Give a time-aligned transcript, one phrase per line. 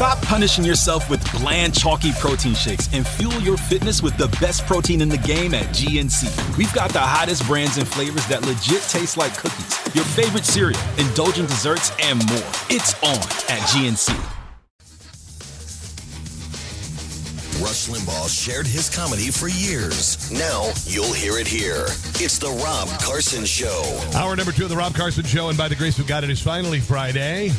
[0.00, 4.64] Stop punishing yourself with bland, chalky protein shakes and fuel your fitness with the best
[4.64, 6.56] protein in the game at GNC.
[6.56, 10.80] We've got the hottest brands and flavors that legit taste like cookies, your favorite cereal,
[10.96, 12.50] indulgent desserts, and more.
[12.70, 13.18] It's on
[13.52, 14.16] at GNC.
[17.60, 20.30] Rush Limbaugh shared his comedy for years.
[20.30, 21.84] Now you'll hear it here.
[22.14, 24.00] It's the Rob Carson Show.
[24.14, 26.30] Hour number two of the Rob Carson Show, and by the grace of God, it
[26.30, 27.52] is finally Friday.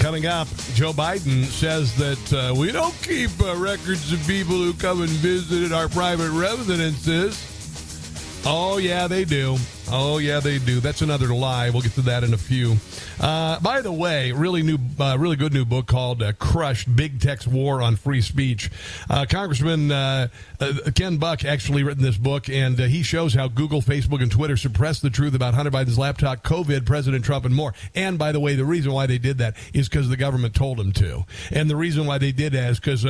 [0.00, 4.72] Coming up, Joe Biden says that uh, we don't keep uh, records of people who
[4.72, 8.42] come and visit at our private residences.
[8.46, 9.58] Oh, yeah, they do.
[9.92, 10.78] Oh, yeah, they do.
[10.78, 11.70] That's another lie.
[11.70, 12.76] We'll get to that in a few.
[13.20, 17.20] Uh, by the way, really new, uh, really good new book called uh, "Crushed: Big
[17.20, 18.70] Tech's War on Free Speech."
[19.10, 20.28] Uh, Congressman uh,
[20.60, 24.56] uh, Ken Buck actually written this book, and he shows how Google, Facebook, and Twitter
[24.56, 27.74] suppressed the truth about Hunter Biden's laptop, COVID, President Trump, and more.
[27.94, 30.78] And by the way, the reason why they did that is because the government told
[30.78, 33.04] them to, and the reason why they did that is because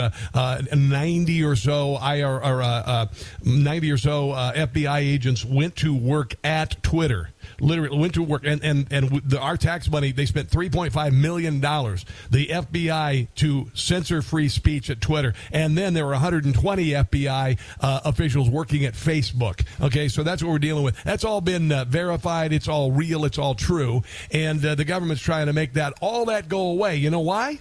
[0.74, 3.08] ninety or so IR or
[3.44, 7.30] ninety or so FBI agents went to work at Twitter.
[7.60, 8.44] Literally went to work.
[8.44, 12.04] And and and the, our tax money they spent 3.5 million dollars.
[12.30, 15.34] The FBI to censor free speech at Twitter.
[15.52, 19.64] And then there were 120 FBI uh, officials working at Facebook.
[19.80, 21.02] Okay so that's what we're dealing with.
[21.04, 22.52] That's all been uh, verified.
[22.52, 23.24] It's all real.
[23.24, 24.02] It's all true.
[24.30, 26.96] And uh, the government's trying to make that all that go away.
[26.96, 27.60] You know why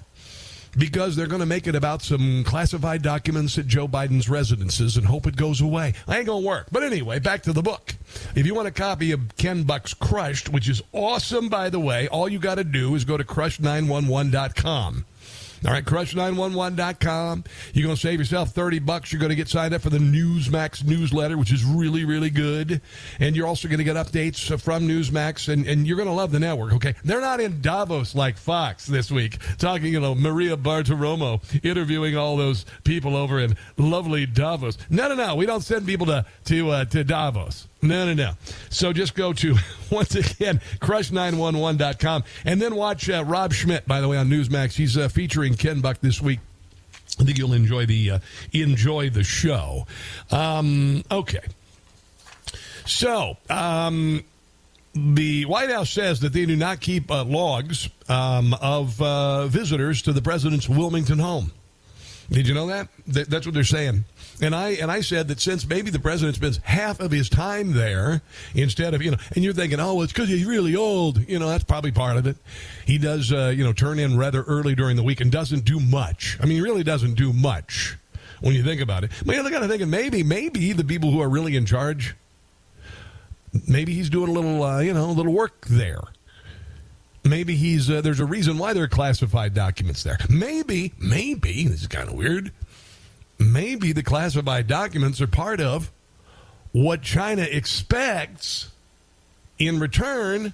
[0.77, 5.05] because they're going to make it about some classified documents at Joe Biden's residences and
[5.05, 5.93] hope it goes away.
[6.07, 6.67] I ain't going to work.
[6.71, 7.95] But anyway, back to the book.
[8.35, 12.07] If you want a copy of Ken Buck's Crushed, which is awesome, by the way,
[12.07, 15.05] all you got to do is go to crush911.com.
[15.65, 17.43] All right, crush911.com.
[17.73, 19.11] You're going to save yourself 30 bucks.
[19.11, 22.81] You're going to get signed up for the Newsmax newsletter, which is really, really good.
[23.19, 26.31] And you're also going to get updates from Newsmax, and, and you're going to love
[26.31, 26.95] the network, okay?
[27.03, 32.37] They're not in Davos like Fox this week, talking, you know, Maria Bartiromo interviewing all
[32.37, 34.77] those people over in lovely Davos.
[34.89, 35.35] No, no, no.
[35.35, 37.67] We don't send people to, to, uh, to Davos.
[37.81, 38.33] No, no, no.
[38.69, 39.55] So just go to,
[39.91, 44.73] once again, crush911.com and then watch uh, Rob Schmitt, by the way, on Newsmax.
[44.73, 46.39] He's uh, featuring Ken Buck this week.
[47.19, 48.19] I think you'll enjoy the uh,
[48.53, 49.87] enjoy the show.
[50.31, 51.41] Um, okay.
[52.85, 54.23] So, um,
[54.95, 60.01] the White House says that they do not keep uh, logs um, of uh, visitors
[60.03, 61.51] to the president's Wilmington home.
[62.31, 62.89] Did you know that?
[63.07, 64.05] That's what they're saying.
[64.41, 67.73] And I and I said that since maybe the president spends half of his time
[67.73, 68.21] there
[68.53, 71.27] instead of you know, and you're thinking, oh, it's because he's really old.
[71.27, 72.37] You know, that's probably part of it.
[72.85, 75.79] He does, uh, you know, turn in rather early during the week and doesn't do
[75.79, 76.37] much.
[76.39, 77.97] I mean, he really doesn't do much
[78.41, 79.11] when you think about it.
[79.25, 82.15] But you're kind of thinking maybe, maybe the people who are really in charge,
[83.67, 86.01] maybe he's doing a little, uh, you know, a little work there.
[87.23, 90.17] Maybe he's uh, there's a reason why there are classified documents there.
[90.29, 92.51] Maybe, maybe this is kind of weird
[93.39, 95.91] maybe the classified documents are part of
[96.71, 98.69] what China expects
[99.57, 100.53] in return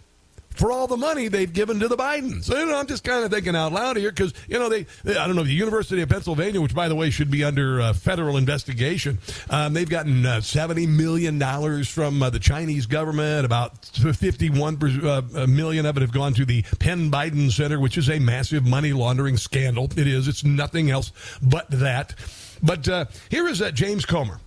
[0.56, 2.50] for all the money they've given to the Bidens.
[2.50, 5.28] Know, I'm just kind of thinking out loud here because, you know, they, they, I
[5.28, 8.38] don't know, the University of Pennsylvania, which, by the way, should be under uh, federal
[8.38, 11.40] investigation, um, they've gotten uh, $70 million
[11.84, 13.46] from uh, the Chinese government.
[13.46, 18.10] About 51 uh, million of it have gone to the Penn Biden Center, which is
[18.10, 19.86] a massive money laundering scandal.
[19.96, 20.28] It is.
[20.28, 21.12] It's nothing else
[21.42, 22.16] but that.
[22.62, 24.40] But uh, here is uh, James Comer.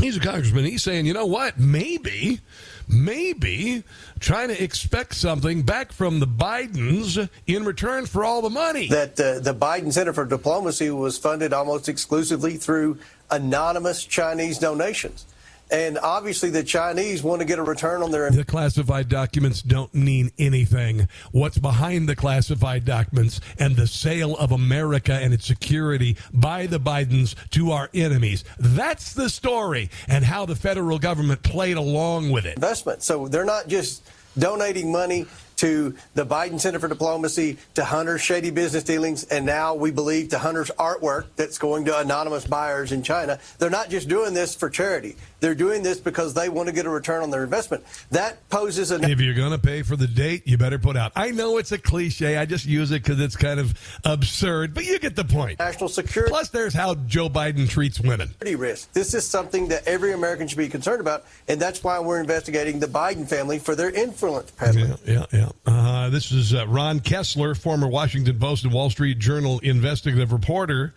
[0.00, 0.64] He's a congressman.
[0.64, 1.58] He's saying, you know what?
[1.58, 2.40] Maybe,
[2.88, 3.84] maybe
[4.20, 8.88] trying to expect something back from the Bidens in return for all the money.
[8.88, 12.98] That uh, the Biden Center for Diplomacy was funded almost exclusively through
[13.30, 15.26] anonymous Chinese donations.
[15.74, 18.30] And obviously, the Chinese want to get a return on their.
[18.30, 21.08] The classified documents don't mean anything.
[21.32, 26.78] What's behind the classified documents and the sale of America and its security by the
[26.78, 28.44] Bidens to our enemies?
[28.56, 32.54] That's the story, and how the federal government played along with it.
[32.54, 33.02] Investment.
[33.02, 34.08] So they're not just
[34.38, 39.74] donating money to the Biden Center for Diplomacy, to Hunter's shady business dealings, and now
[39.74, 43.38] we believe to Hunter's artwork that's going to anonymous buyers in China.
[43.58, 45.16] They're not just doing this for charity.
[45.40, 47.84] They're doing this because they want to get a return on their investment.
[48.10, 49.04] That poses an.
[49.04, 51.12] If you're going to pay for the date, you better put out.
[51.16, 52.36] I know it's a cliche.
[52.36, 55.58] I just use it because it's kind of absurd, but you get the point.
[55.58, 56.30] National security.
[56.30, 58.30] Plus, there's how Joe Biden treats women.
[58.42, 58.92] Risk.
[58.92, 62.78] This is something that every American should be concerned about, and that's why we're investigating
[62.78, 64.94] the Biden family for their influence peddling.
[65.04, 65.72] Yeah, yeah, yeah.
[65.72, 70.94] Uh, this is uh, Ron Kessler, former Washington Post and Wall Street Journal investigative reporter.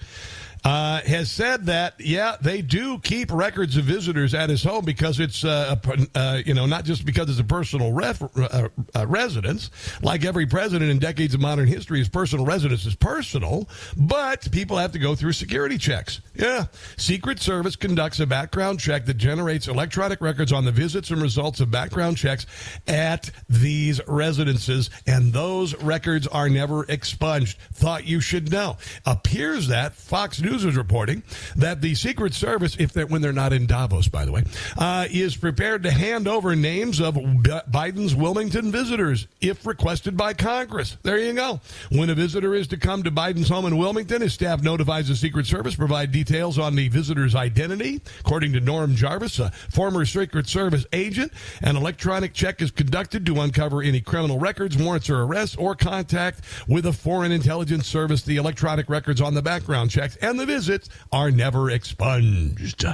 [0.67, 5.17] Uh, has said that yeah they do keep records of visitors at his home because
[5.17, 5.77] it's uh,
[6.13, 9.69] uh, you know not just because it's a personal ref, uh, uh, residence.
[10.01, 14.75] Like every president in decades of modern history his personal residence is personal but people
[14.75, 16.19] have to go through security checks.
[16.35, 16.65] Yeah.
[16.97, 21.61] Secret service conducts a background check that generates electronic records on the visits and results
[21.61, 22.45] of background checks
[22.87, 27.57] at these residences and those records are never expunged.
[27.71, 28.75] Thought you should know.
[29.05, 31.23] Appears that fox news is reporting
[31.55, 34.43] that the secret service if they're when they're not in davos by the way
[34.77, 40.97] uh, is prepared to hand over names of biden's wilmington visitors if requested by congress.
[41.03, 41.61] There you go.
[41.91, 45.15] When a visitor is to come to biden's home in wilmington his staff notifies the
[45.15, 48.01] secret service provide details on the visitor's identity.
[48.19, 51.31] According to norm jarvis a former secret service agent
[51.61, 56.41] an electronic check is conducted to uncover any criminal records warrants or arrests or contact
[56.67, 58.23] with a foreign intelligence service.
[58.23, 62.85] The electronic records on the background checks and the visits are never expunged.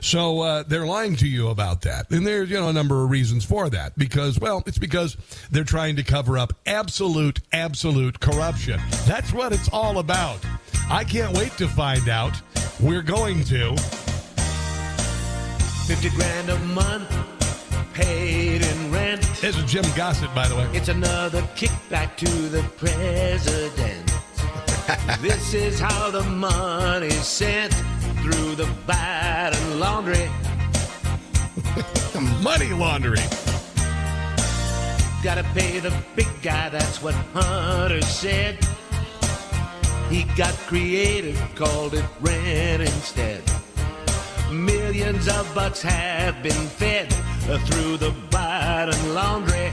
[0.00, 3.10] So uh, they're lying to you about that, and there's you know a number of
[3.10, 3.96] reasons for that.
[3.96, 5.16] Because well, it's because
[5.50, 8.80] they're trying to cover up absolute, absolute corruption.
[9.06, 10.44] That's what it's all about.
[10.90, 12.34] I can't wait to find out.
[12.80, 13.76] We're going to.
[15.86, 17.10] Fifty grand a month
[17.94, 19.22] paid in rent.
[19.40, 20.68] This is Jim Gossett, by the way.
[20.72, 24.11] It's another kickback to the president.
[25.20, 27.72] This is how the money's sent
[28.22, 30.28] through the Biden laundry.
[32.42, 33.28] Money laundering.
[35.22, 38.58] Gotta pay the big guy, that's what Hunter said.
[40.10, 43.42] He got creative, called it rent instead.
[44.50, 47.12] Millions of bucks have been fed
[47.66, 49.72] through the Biden laundry.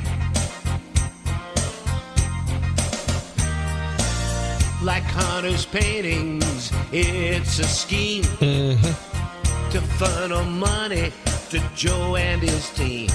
[4.81, 6.71] Like Hunter's paintings.
[6.91, 9.71] It's a scheme mm-hmm.
[9.71, 11.11] to funnel money
[11.49, 13.09] to Joe and his team.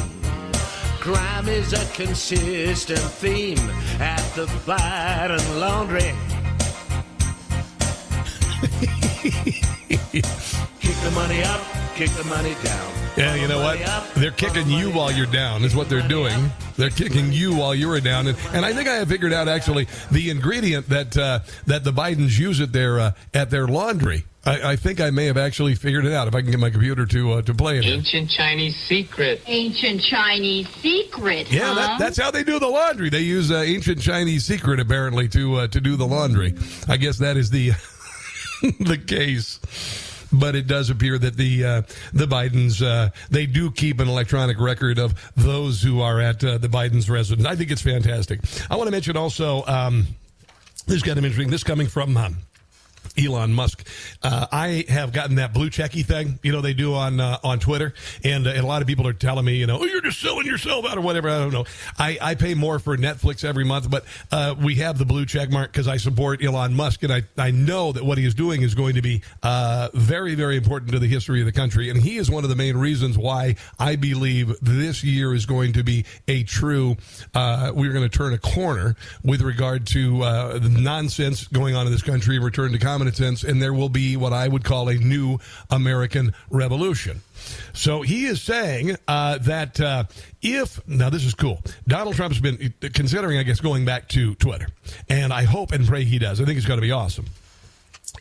[1.01, 3.59] Crime is a consistent theme
[4.01, 6.15] at the Biden laundry.
[9.31, 11.61] kick the money up,
[11.95, 12.93] kick the money down.
[13.17, 13.79] Yeah, you know what?
[14.17, 16.51] They're kicking you while you're down, is what they're doing.
[16.77, 19.49] They're kicking you while you are down, and, and I think I have figured out
[19.49, 24.25] actually the ingredient that uh, that the Bidens use at their uh, at their laundry.
[24.47, 26.69] I, I, think I may have actually figured it out if I can get my
[26.69, 27.87] computer to uh, to play it.
[27.87, 29.41] Ancient Chinese secret.
[29.47, 31.51] Ancient Chinese secret.
[31.51, 31.75] Yeah, huh?
[31.75, 33.09] that, that's how they do the laundry.
[33.09, 36.55] They use uh, ancient Chinese secret apparently to uh, to do the laundry.
[36.89, 37.73] I guess that is the
[38.81, 39.61] the case
[40.33, 41.83] but it does appear that the uh,
[42.13, 46.59] the Bidens uh, they do keep an electronic record of those who are at uh,
[46.59, 47.47] the Biden's residence.
[47.47, 48.41] I think it's fantastic.
[48.69, 50.09] I want to mention also um,
[50.87, 51.51] this kind of interesting.
[51.51, 52.17] This coming from.
[52.17, 52.39] Um,
[53.17, 53.87] Elon Musk.
[54.23, 57.61] Uh, I have gotten that blue checky thing, you know, they do on uh, on
[57.61, 57.95] Twitter,
[58.25, 60.21] and, uh, and, a lot of people are telling me, you know, oh, you're just
[60.21, 61.29] selling yourself out or whatever.
[61.29, 61.65] I don't know.
[61.99, 65.51] I, I pay more for Netflix every month, but uh, we have the blue check
[65.51, 68.63] mark because I support Elon Musk, and I, I know that what he is doing
[68.63, 72.01] is going to be uh, very, very important to the history of the country, and
[72.01, 75.85] he is one of the main reasons why I believe this year is going to
[75.85, 76.97] be a true.
[77.35, 81.93] Uh, we're going to turn a corner with regard to the nonsense going on in
[81.93, 83.04] this country return to comedy
[83.45, 85.39] and there will be what I would call a new
[85.71, 87.21] American revolution.
[87.73, 90.05] So he is saying uh, that uh,
[90.43, 94.35] if now this is cool, Donald Trump has been considering, I guess, going back to
[94.37, 94.69] Twitter,
[95.09, 96.41] and I hope and pray he does.
[96.41, 97.27] I think it's going to be awesome.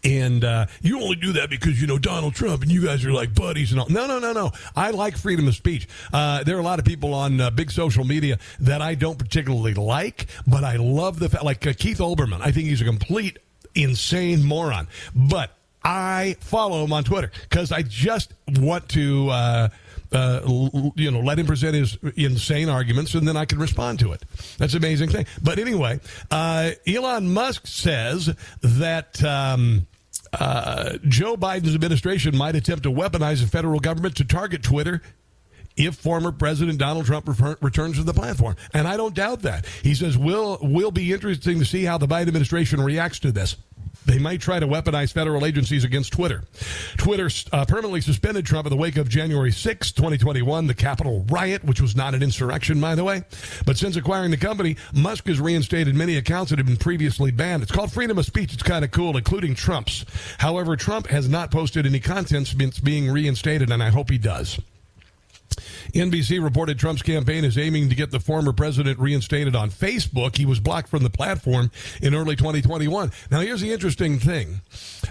[0.03, 3.13] And uh, you only do that because you know Donald Trump and you guys are
[3.13, 3.87] like buddies and all.
[3.89, 4.51] No, no, no, no.
[4.75, 5.87] I like freedom of speech.
[6.11, 9.17] Uh, there are a lot of people on uh, big social media that I don't
[9.17, 12.41] particularly like, but I love the fact, like uh, Keith Olbermann.
[12.41, 13.37] I think he's a complete
[13.75, 14.87] insane moron.
[15.15, 15.51] But
[15.83, 19.69] I follow him on Twitter because I just want to, uh,
[20.11, 24.13] uh, you know, let him present his insane arguments, and then I can respond to
[24.13, 24.23] it.
[24.57, 25.25] That's an amazing thing.
[25.41, 25.99] But anyway,
[26.31, 29.23] uh, Elon Musk says that.
[29.23, 29.87] Um,
[30.31, 34.99] uh, Joe Biden's administration might attempt to weaponize the federal government to target Twitter
[35.75, 37.27] if former President Donald Trump
[37.61, 38.55] returns to the platform.
[38.73, 39.65] And I don't doubt that.
[39.81, 43.55] He says, will will be interesting to see how the Biden administration reacts to this.
[44.05, 46.43] They might try to weaponize federal agencies against Twitter.
[46.97, 51.63] Twitter uh, permanently suspended Trump in the wake of January 6, 2021, the Capitol riot,
[51.63, 53.23] which was not an insurrection, by the way.
[53.65, 57.63] But since acquiring the company, Musk has reinstated many accounts that had been previously banned.
[57.63, 58.53] It's called freedom of speech.
[58.53, 60.05] It's kind of cool, including Trump's.
[60.37, 64.59] However, Trump has not posted any content since being reinstated, and I hope he does.
[65.93, 70.37] NBC reported Trump's campaign is aiming to get the former president reinstated on Facebook.
[70.37, 73.11] He was blocked from the platform in early 2021.
[73.31, 74.61] Now, here's the interesting thing.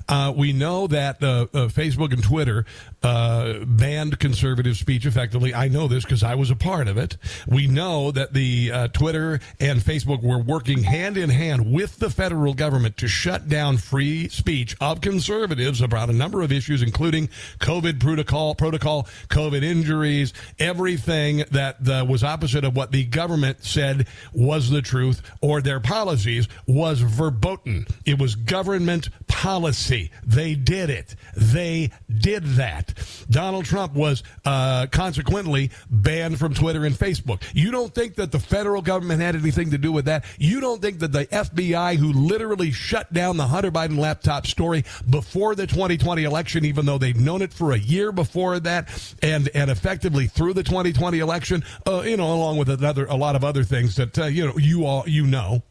[0.09, 2.65] Uh, we know that uh, uh, Facebook and Twitter
[3.03, 5.55] uh, banned conservative speech effectively.
[5.55, 7.17] I know this because I was a part of it.
[7.47, 12.11] We know that the uh, Twitter and Facebook were working hand in hand with the
[12.11, 17.29] federal government to shut down free speech of conservatives about a number of issues, including
[17.61, 24.07] COVID protocol, protocol, COVID injuries, everything that uh, was opposite of what the government said
[24.33, 27.87] was the truth or their policies was verboten.
[28.05, 30.11] It was government policy.
[30.25, 31.15] They did it.
[31.37, 32.95] They did that.
[33.31, 37.43] Donald Trump was uh, consequently banned from Twitter and Facebook.
[37.53, 40.25] You don't think that the federal government had anything to do with that?
[40.39, 44.85] You don't think that the FBI, who literally shut down the Hunter Biden laptop story
[45.09, 48.89] before the 2020 election, even though they'd known it for a year before that,
[49.23, 53.37] and and effectively through the 2020 election, uh, you know, along with another a lot
[53.37, 55.63] of other things that uh, you know you all you know.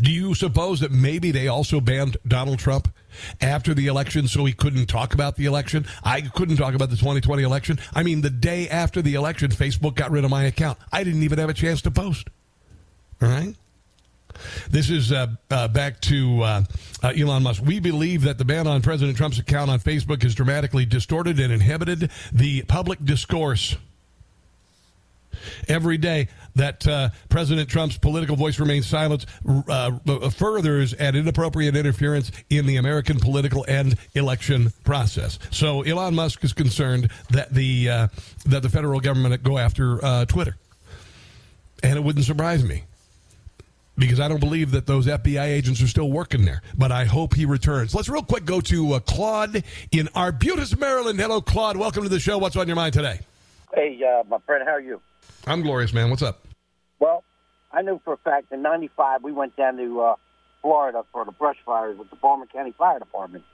[0.00, 2.92] Do you suppose that maybe they also banned Donald Trump
[3.40, 5.86] after the election so he couldn't talk about the election?
[6.04, 7.78] I couldn't talk about the 2020 election.
[7.94, 10.78] I mean, the day after the election, Facebook got rid of my account.
[10.92, 12.28] I didn't even have a chance to post.
[13.22, 13.54] All right?
[14.70, 16.62] This is uh, uh, back to uh,
[17.02, 17.62] uh, Elon Musk.
[17.62, 21.52] We believe that the ban on President Trump's account on Facebook has dramatically distorted and
[21.52, 23.76] inhibited the public discourse.
[25.66, 29.26] Every day that uh, President Trump's political voice remains silent
[30.34, 35.38] furthers an inappropriate interference in the American political and election process.
[35.50, 37.86] So Elon Musk is concerned that the
[38.46, 40.56] that the federal government go after Twitter,
[41.82, 42.84] and it wouldn't surprise me
[43.96, 46.62] because I don't believe that those FBI agents are still working there.
[46.76, 47.94] But I hope he returns.
[47.94, 51.20] Let's real quick go to uh, Claude in Arbutus, Maryland.
[51.20, 51.76] Hello, Claude.
[51.76, 52.38] Welcome to the show.
[52.38, 53.20] What's on your mind today?
[53.74, 55.00] Hey, uh, my friend, how are you?
[55.46, 56.10] I'm glorious, man.
[56.10, 56.46] What's up?
[56.98, 57.24] Well,
[57.72, 60.14] I knew for a fact in '95 we went down to uh,
[60.60, 63.44] Florida for the brush fires with the Baltimore County Fire Department,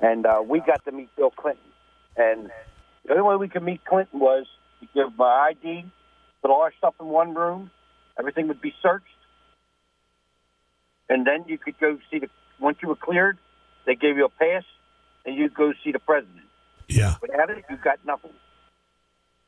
[0.00, 1.64] and uh, we got to meet Bill Clinton.
[2.16, 2.50] And
[3.04, 4.46] the only way we could meet Clinton was
[4.80, 5.86] to give my ID,
[6.42, 7.70] put all our stuff in one room,
[8.18, 9.06] everything would be searched,
[11.08, 12.28] and then you could go see the.
[12.60, 13.38] Once you were cleared,
[13.86, 14.64] they gave you a pass,
[15.26, 16.44] and you go see the president.
[16.88, 17.16] Yeah.
[17.20, 18.32] Without it, you got nothing.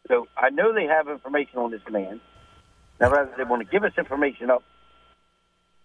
[0.09, 2.21] So I know they have information on this man.
[3.01, 4.63] Now, rather they want to give us information up,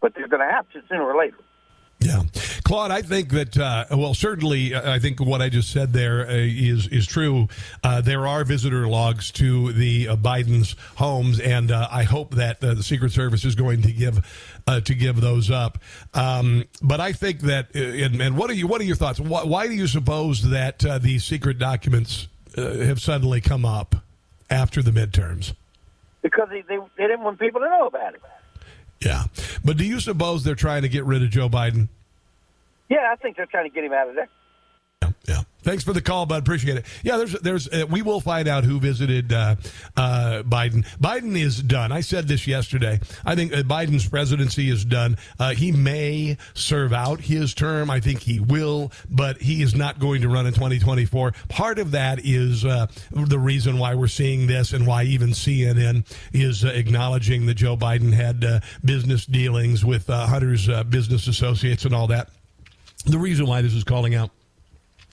[0.01, 1.38] but they're going to have to sooner or later.
[1.99, 2.21] Yeah,
[2.69, 6.27] Claude, I think that uh, well, certainly, uh, I think what I just said there
[6.27, 7.47] uh, is is true.
[7.83, 12.61] Uh, there are visitor logs to the uh, Biden's homes, and uh, I hope that
[12.61, 14.23] the Secret Service is going to give
[14.67, 15.79] to give those up.
[16.13, 19.19] Um, but I think that, and, and, what are you what are your thoughts?
[19.19, 23.95] Why, why do you suppose that these secret documents have suddenly come up
[24.47, 25.55] after the midterms?
[26.21, 28.21] Because they, they, they didn't want people to know about it.
[28.99, 29.23] Yeah.
[29.65, 31.88] But do you suppose they're trying to get rid of Joe Biden?
[32.89, 34.29] Yeah, I think they're trying to get him out of there.
[35.01, 35.41] Yeah, yeah.
[35.62, 36.41] Thanks for the call, bud.
[36.41, 36.86] Appreciate it.
[37.03, 39.55] Yeah, there's, there's, uh, we will find out who visited uh,
[39.96, 40.86] uh, Biden.
[41.00, 41.91] Biden is done.
[41.91, 43.00] I said this yesterday.
[43.25, 45.17] I think uh, Biden's presidency is done.
[45.38, 47.89] Uh, he may serve out his term.
[47.91, 51.34] I think he will, but he is not going to run in 2024.
[51.50, 56.05] Part of that is uh, the reason why we're seeing this, and why even CNN
[56.34, 62.29] is acknowledging that Joe Biden had business dealings with Hunter's business associates and all that.
[63.06, 64.32] The reason why this is calling out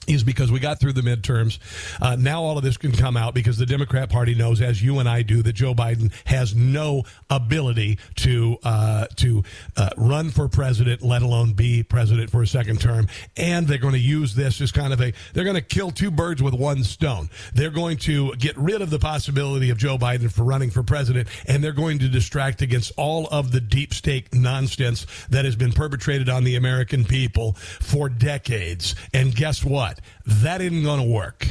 [0.07, 1.59] is because we got through the midterms.
[2.01, 4.99] Uh, now all of this can come out because the Democrat Party knows, as you
[4.99, 9.43] and I do, that Joe Biden has no ability to uh, to
[9.75, 13.07] uh, run for president, let alone be president for a second term.
[13.35, 16.11] And they're going to use this as kind of a they're going to kill two
[16.11, 17.29] birds with one stone.
[17.53, 21.27] They're going to get rid of the possibility of Joe Biden for running for president,
[21.47, 25.71] and they're going to distract against all of the deep state nonsense that has been
[25.71, 28.95] perpetrated on the American people for decades.
[29.13, 29.96] And guess what?
[30.25, 31.47] That isn't going to work.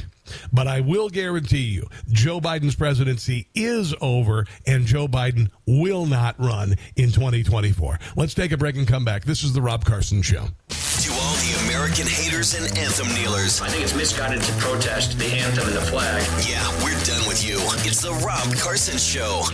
[0.53, 6.39] But I will guarantee you, Joe Biden's presidency is over, and Joe Biden will not
[6.39, 7.99] run in 2024.
[8.17, 9.25] Let's take a break and come back.
[9.25, 10.49] This is the Rob Carson Show.
[10.69, 13.61] To all the American haters and anthem kneelers.
[13.61, 16.23] I think it's misguided to protest the anthem and the flag.
[16.49, 17.59] Yeah, we're done with you.
[17.89, 19.45] It's the Rob Carson Show.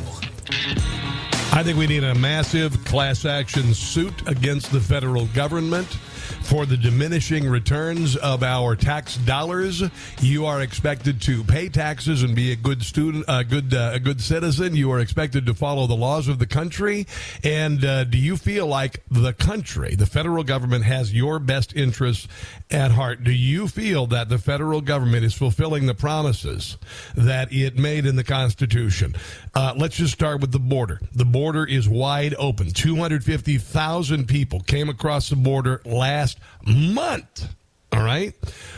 [1.55, 5.99] I think we need a massive class action suit against the federal government
[6.43, 9.83] for the diminishing returns of our tax dollars.
[10.21, 14.01] You are expected to pay taxes and be a good student, a good uh, a
[14.01, 14.75] good citizen.
[14.77, 17.07] You are expected to follow the laws of the country.
[17.43, 22.29] And uh, do you feel like the country, the federal government, has your best interests
[22.71, 23.25] at heart?
[23.25, 26.77] Do you feel that the federal government is fulfilling the promises
[27.15, 29.15] that it made in the Constitution?
[29.55, 31.01] Uh, let's just start with the border.
[31.15, 32.71] The border is wide open.
[32.71, 37.49] 250,000 people came across the border last month.
[37.93, 38.35] All right.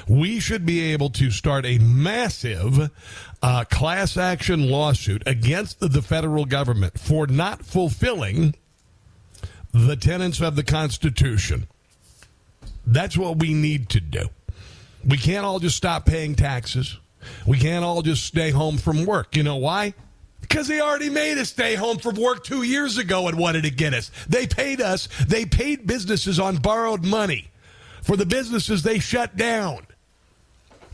[0.08, 2.90] We should be able to start a massive
[3.40, 8.56] uh, class action lawsuit against the, the federal government for not fulfilling
[9.72, 11.68] the tenets of the Constitution.
[12.84, 14.28] That's what we need to do.
[15.06, 16.98] We can't all just stop paying taxes.
[17.46, 19.36] We can't all just stay home from work.
[19.36, 19.94] You know why?
[20.48, 23.70] Because they already made us stay home from work two years ago and wanted to
[23.70, 24.10] get us.
[24.28, 27.50] They paid us, they paid businesses on borrowed money
[28.02, 29.86] for the businesses they shut down.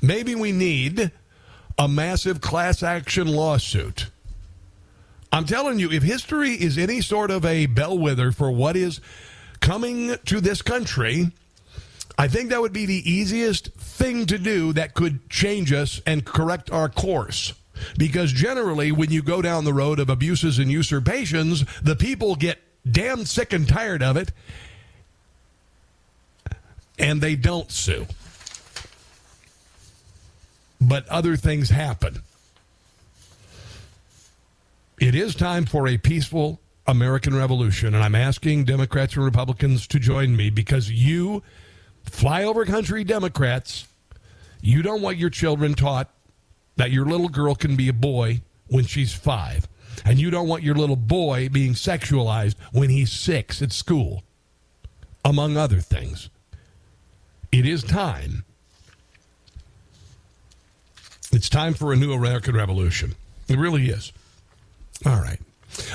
[0.00, 1.10] Maybe we need
[1.76, 4.06] a massive class action lawsuit.
[5.32, 9.00] I'm telling you, if history is any sort of a bellwether for what is
[9.58, 11.32] coming to this country,
[12.16, 16.24] I think that would be the easiest thing to do that could change us and
[16.24, 17.52] correct our course.
[17.96, 22.58] Because generally, when you go down the road of abuses and usurpations, the people get
[22.90, 24.32] damn sick and tired of it
[27.00, 28.06] and they don't sue.
[30.80, 32.22] But other things happen.
[35.00, 39.98] It is time for a peaceful American revolution, and I'm asking Democrats and Republicans to
[39.98, 41.42] join me because you,
[42.04, 43.86] flyover country Democrats,
[44.60, 46.10] you don't want your children taught
[46.80, 49.68] that your little girl can be a boy when she's five.
[50.06, 54.24] And you don't want your little boy being sexualized when he's six at school,
[55.22, 56.30] among other things.
[57.52, 58.46] It is time.
[61.30, 63.14] It's time for a new American revolution.
[63.46, 64.10] It really is.
[65.04, 65.38] All right.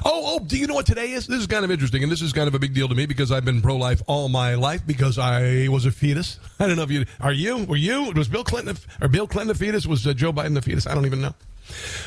[0.06, 1.28] Oh, oh, do you know what today is?
[1.28, 3.06] This is kind of interesting, and this is kind of a big deal to me
[3.06, 6.40] because I've been pro life all my life because I was a fetus.
[6.60, 7.66] I don't know if you are you?
[7.66, 8.12] Were you?
[8.16, 9.86] Was Bill Clinton or Bill Clinton the fetus?
[9.86, 10.88] Was uh, Joe Biden the fetus?
[10.88, 11.34] I don't even know.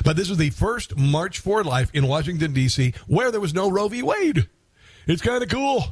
[0.05, 3.69] But this is the first March for Life in Washington, D.C., where there was no
[3.69, 4.03] Roe v.
[4.03, 4.49] Wade.
[5.07, 5.85] It's kind of cool.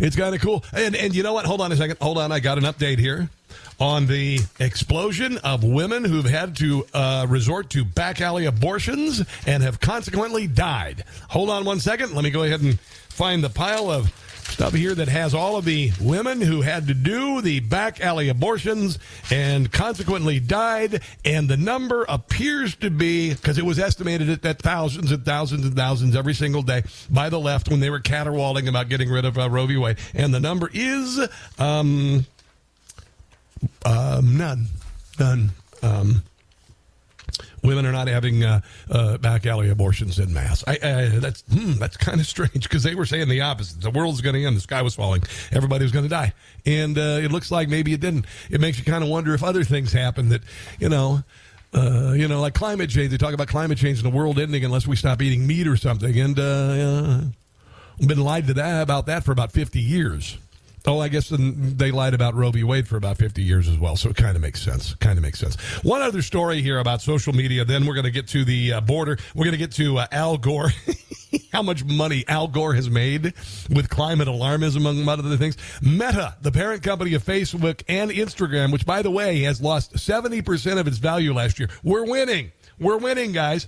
[0.00, 0.64] It's kind of cool.
[0.72, 1.46] And and you know what?
[1.46, 1.98] Hold on a second.
[2.00, 2.32] Hold on.
[2.32, 3.30] I got an update here
[3.78, 9.62] on the explosion of women who've had to uh, resort to back alley abortions and
[9.62, 11.04] have consequently died.
[11.28, 12.14] Hold on one second.
[12.14, 14.12] Let me go ahead and find the pile of
[14.50, 18.28] stuff here that has all of the women who had to do the back alley
[18.28, 18.98] abortions
[19.30, 21.02] and consequently died.
[21.24, 25.76] And the number appears to be, because it was estimated at, thousands and thousands and
[25.76, 29.36] thousands every single day by the left when they were caterwauling about getting rid of
[29.36, 29.76] uh, Roe v.
[29.76, 29.98] Wade.
[30.14, 31.20] And the number is
[31.58, 32.24] um,
[33.84, 34.66] um, none.
[35.18, 35.50] None.
[35.82, 36.22] Um,
[37.62, 40.64] women are not having uh, uh, back alley abortions in mass.
[40.66, 43.80] I, I, that's hmm, that's kind of strange because they were saying the opposite.
[43.80, 44.56] The world's going to end.
[44.56, 45.22] The sky was falling.
[45.52, 46.32] Everybody was going to die,
[46.64, 48.26] and uh, it looks like maybe it didn't.
[48.50, 50.42] It makes you kind of wonder if other things happen that
[50.78, 51.22] you know.
[51.74, 53.10] Uh, you know, like climate change.
[53.10, 55.76] They talk about climate change and the world ending unless we stop eating meat or
[55.76, 56.18] something.
[56.18, 57.20] And uh,
[57.98, 60.38] been lied to that about that for about fifty years.
[60.86, 62.62] Oh, I guess they lied about Roe v.
[62.62, 63.96] Wade for about 50 years as well.
[63.96, 64.94] So it kind of makes sense.
[64.94, 65.56] Kind of makes sense.
[65.82, 67.64] One other story here about social media.
[67.64, 69.18] Then we're going to get to the uh, border.
[69.34, 70.70] We're going to get to uh, Al Gore.
[71.52, 73.34] How much money Al Gore has made
[73.68, 75.56] with climate alarmism, among other things.
[75.82, 80.78] Meta, the parent company of Facebook and Instagram, which, by the way, has lost 70%
[80.78, 81.68] of its value last year.
[81.82, 82.52] We're winning.
[82.78, 83.66] We're winning, guys.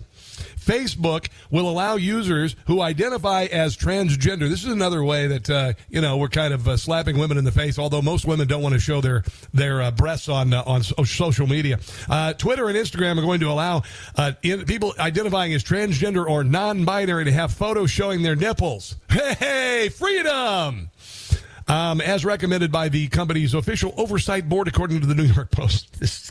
[0.69, 4.51] Facebook will allow users who identify as transgender.
[4.51, 7.45] This is another way that uh, you know we're kind of uh, slapping women in
[7.45, 7.79] the face.
[7.79, 11.47] Although most women don't want to show their their uh, breasts on uh, on social
[11.47, 11.79] media.
[12.09, 13.83] Uh, Twitter and Instagram are going to allow
[14.17, 18.97] uh, in, people identifying as transgender or non-binary to have photos showing their nipples.
[19.39, 20.91] Hey, freedom!
[21.67, 25.89] Um, as recommended by the company's official oversight board, according to the New York Post.
[26.01, 26.31] This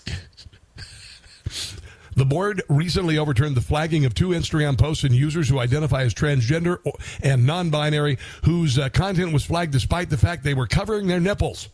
[2.18, 6.14] the board recently overturned the flagging of two Instagram posts and users who identify as
[6.14, 6.80] transgender
[7.22, 11.20] and non binary whose uh, content was flagged despite the fact they were covering their
[11.20, 11.70] nipples.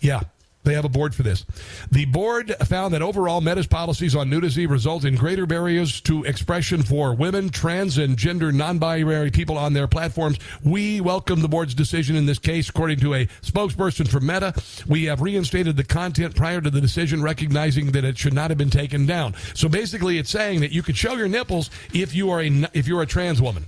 [0.00, 0.20] Yeah,
[0.64, 1.46] they have a board for this.
[1.90, 6.82] The board found that overall Meta's policies on nudity result in greater barriers to expression
[6.82, 10.38] for women, trans, and gender non-binary people on their platforms.
[10.62, 14.54] We welcome the board's decision in this case, according to a spokesperson for Meta.
[14.86, 18.58] We have reinstated the content prior to the decision, recognizing that it should not have
[18.58, 19.34] been taken down.
[19.54, 22.86] So basically, it's saying that you could show your nipples if you are a if
[22.86, 23.64] you're a trans woman.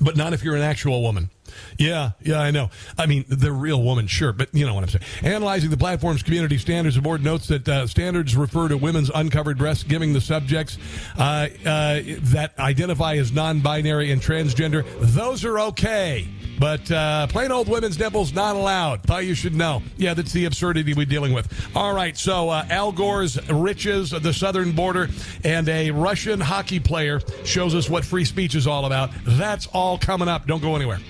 [0.00, 1.30] But not if you're an actual woman.
[1.78, 2.70] Yeah, yeah, I know.
[2.96, 5.04] I mean, the real woman, sure, but you know what I'm saying.
[5.22, 9.58] Analyzing the platform's community standards, the board notes that uh, standards refer to women's uncovered
[9.58, 10.78] breasts, giving the subjects
[11.18, 12.00] uh, uh,
[12.32, 16.28] that identify as non-binary and transgender those are okay.
[16.62, 19.02] But uh, plain old women's nipples not allowed.
[19.02, 19.82] Thought you should know.
[19.96, 21.52] Yeah, that's the absurdity we're dealing with.
[21.74, 25.08] All right, so uh, Al Gore's riches, the southern border,
[25.42, 29.10] and a Russian hockey player shows us what free speech is all about.
[29.26, 30.46] That's all coming up.
[30.46, 31.00] Don't go anywhere.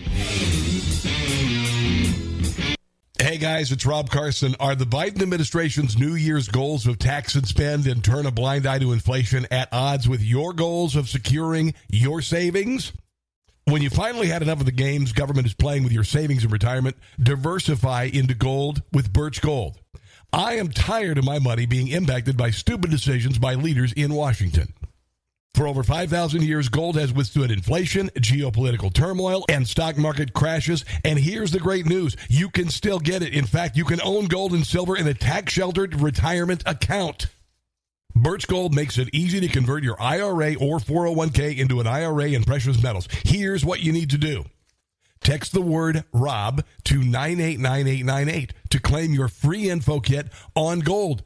[3.18, 4.56] Hey guys, it's Rob Carson.
[4.58, 8.66] Are the Biden administration's New Year's goals of tax and spend and turn a blind
[8.66, 12.92] eye to inflation at odds with your goals of securing your savings?
[13.64, 16.52] When you finally had enough of the games government is playing with your savings and
[16.52, 19.78] retirement, diversify into gold with Birch Gold.
[20.32, 24.74] I am tired of my money being impacted by stupid decisions by leaders in Washington.
[25.54, 30.84] For over 5,000 years, gold has withstood inflation, geopolitical turmoil, and stock market crashes.
[31.04, 33.32] And here's the great news you can still get it.
[33.32, 37.26] In fact, you can own gold and silver in a tax sheltered retirement account.
[38.14, 42.44] Birch Gold makes it easy to convert your IRA or 401k into an IRA in
[42.44, 43.08] precious metals.
[43.24, 44.44] Here's what you need to do.
[45.22, 51.22] Text the word ROB to 989898 to claim your free info kit on gold.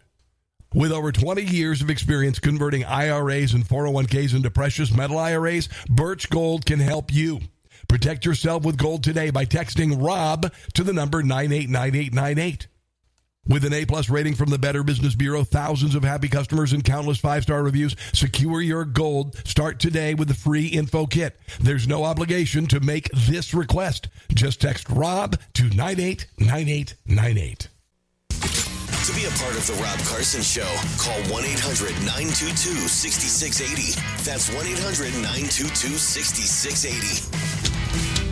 [0.74, 6.28] With over 20 years of experience converting IRAs and 401ks into precious metal IRAs, Birch
[6.28, 7.40] Gold can help you.
[7.88, 12.66] Protect yourself with gold today by texting ROB to the number 989898.
[13.48, 16.82] With an A plus rating from the Better Business Bureau, thousands of happy customers, and
[16.82, 19.36] countless five star reviews, secure your gold.
[19.46, 21.38] Start today with the free info kit.
[21.60, 24.08] There's no obligation to make this request.
[24.34, 27.68] Just text ROB to 989898.
[29.06, 30.66] To be a part of the Rob Carson Show,
[30.98, 33.92] call 1 800 922 6680.
[34.28, 38.25] That's 1 800 922 6680.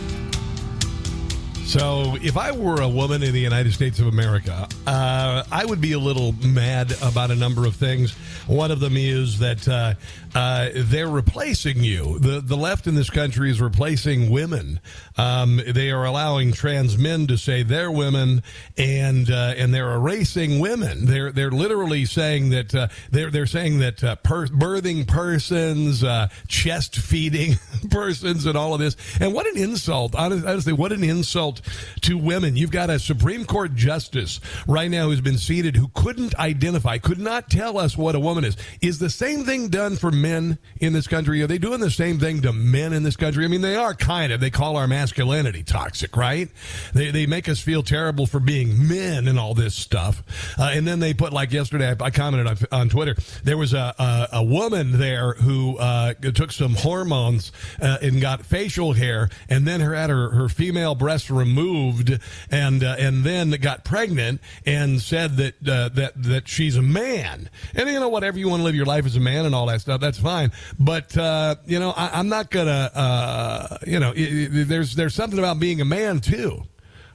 [1.65, 5.81] So, if I were a woman in the United States of America, uh, I would
[5.81, 8.13] be a little mad about a number of things.
[8.45, 9.95] One of them is that uh,
[10.35, 12.19] uh, they're replacing you.
[12.19, 14.79] The the left in this country is replacing women.
[15.17, 18.43] Um, they are allowing trans men to say they're women,
[18.77, 21.07] and uh, and they're erasing women.
[21.07, 26.03] They're they're literally saying that uh, they're they're saying that uh, per- birthing persons,
[26.47, 27.55] chest feeding
[27.89, 28.95] persons, and all of this.
[29.19, 30.13] And what an insult!
[30.13, 31.54] Honestly, what an insult
[32.01, 32.55] to women.
[32.55, 37.19] You've got a Supreme Court justice right now who's been seated who couldn't identify, could
[37.19, 38.57] not tell us what a woman is.
[38.81, 41.41] Is the same thing done for men in this country?
[41.41, 43.45] Are they doing the same thing to men in this country?
[43.45, 44.39] I mean, they are kind of.
[44.39, 46.49] They call our masculinity toxic, right?
[46.93, 50.23] They, they make us feel terrible for being men and all this stuff.
[50.57, 53.73] Uh, and then they put, like yesterday, I, I commented on, on, Twitter, there was
[53.73, 59.29] a, a, a woman there who uh, took some hormones uh, and got facial hair
[59.49, 64.41] and then her had her, her female breast removed and uh, and then got pregnant
[64.65, 67.49] and said that uh, that that she's a man.
[67.73, 69.67] And you know, whatever you want to live your life as a man and all
[69.67, 70.51] that stuff, that's fine.
[70.79, 72.91] But uh, you know, I, am not gonna.
[72.93, 76.63] Uh, you know, it, it, there's there's something about being a man too.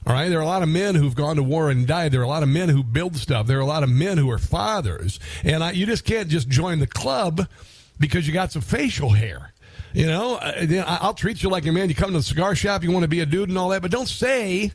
[0.07, 2.11] All right, there are a lot of men who've gone to war and died.
[2.11, 3.45] There are a lot of men who build stuff.
[3.45, 6.49] There are a lot of men who are fathers, and I, you just can't just
[6.49, 7.47] join the club
[7.99, 9.50] because you got some facial hair.
[9.93, 11.89] You know, I'll treat you like a man.
[11.89, 13.81] You come to the cigar shop, you want to be a dude and all that,
[13.81, 14.71] but don't say,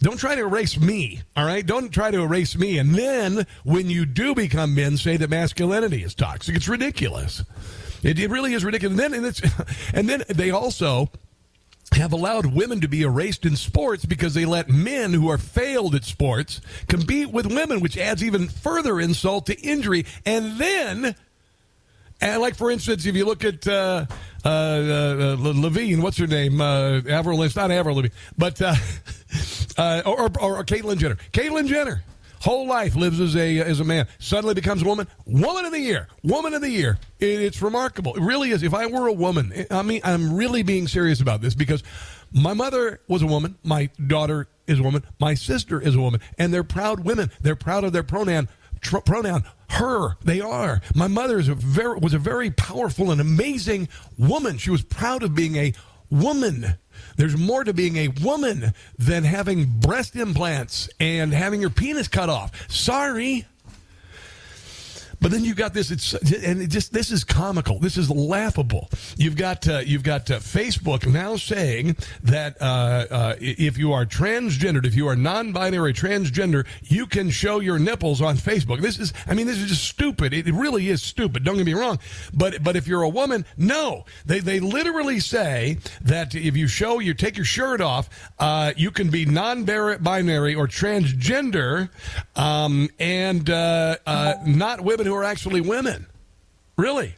[0.00, 1.20] don't try to erase me.
[1.36, 2.78] All right, don't try to erase me.
[2.78, 6.56] And then when you do become men, say that masculinity is toxic.
[6.56, 7.42] It's ridiculous.
[8.02, 8.98] It, it really is ridiculous.
[8.98, 9.40] And then, and,
[9.94, 11.10] and then they also
[11.92, 15.94] have allowed women to be erased in sports because they let men who are failed
[15.94, 20.06] at sports compete with women, which adds even further insult to injury.
[20.24, 21.14] And then
[22.20, 24.06] and like for instance, if you look at uh,
[24.44, 26.60] uh, uh, Levine, what's her name?
[26.60, 28.74] Uh, Avril, it's not Avril Levine, but uh,
[29.78, 31.16] uh, or, or, or Caitlyn Jenner.
[31.32, 32.02] Caitlyn Jenner,
[32.40, 35.06] whole life lives as a as a man, suddenly becomes a woman.
[35.26, 36.98] Woman of the year, woman of the year.
[37.18, 38.14] It, it's remarkable.
[38.14, 38.62] It really is.
[38.62, 41.82] If I were a woman, I mean, I'm really being serious about this because
[42.32, 46.20] my mother was a woman, my daughter is a woman, my sister is a woman,
[46.38, 47.30] and they're proud women.
[47.40, 48.48] They're proud of their pronoun
[48.80, 50.16] tr- pronoun her.
[50.24, 50.80] They are.
[50.94, 53.88] My mother is a very, was a very powerful and amazing
[54.18, 54.58] woman.
[54.58, 55.72] She was proud of being a
[56.10, 56.74] woman.
[57.16, 62.28] There's more to being a woman than having breast implants and having your penis cut
[62.28, 62.70] off.
[62.70, 63.46] Sorry.
[65.20, 67.78] But then you've got this, it's and it just this is comical.
[67.78, 68.88] This is laughable.
[69.16, 74.06] You've got uh, you've got uh, Facebook now saying that uh, uh, if you are
[74.06, 78.80] transgendered, if you are non-binary transgender, you can show your nipples on Facebook.
[78.80, 80.32] This is, I mean, this is just stupid.
[80.32, 81.44] It, really is stupid.
[81.44, 81.98] Don't get me wrong.
[82.32, 86.98] But but if you're a woman, no, they they literally say that if you show
[86.98, 91.90] you take your shirt off, uh, you can be non-binary or transgender,
[92.36, 93.96] um, and uh,
[94.46, 96.06] not women who are actually women.
[96.76, 97.14] Really?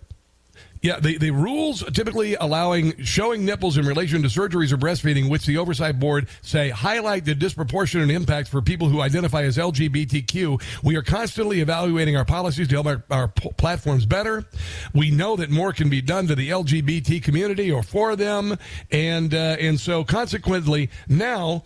[0.81, 5.47] Yeah, the, the rules typically allowing showing nipples in relation to surgeries or breastfeeding, which
[5.47, 10.61] the oversight board say highlight the disproportionate impact for people who identify as LGBTQ.
[10.83, 14.45] We are constantly evaluating our policies to help our, our platforms better.
[14.93, 18.59] We know that more can be done to the LGBT community or for them,
[18.91, 21.63] and uh, and so consequently now,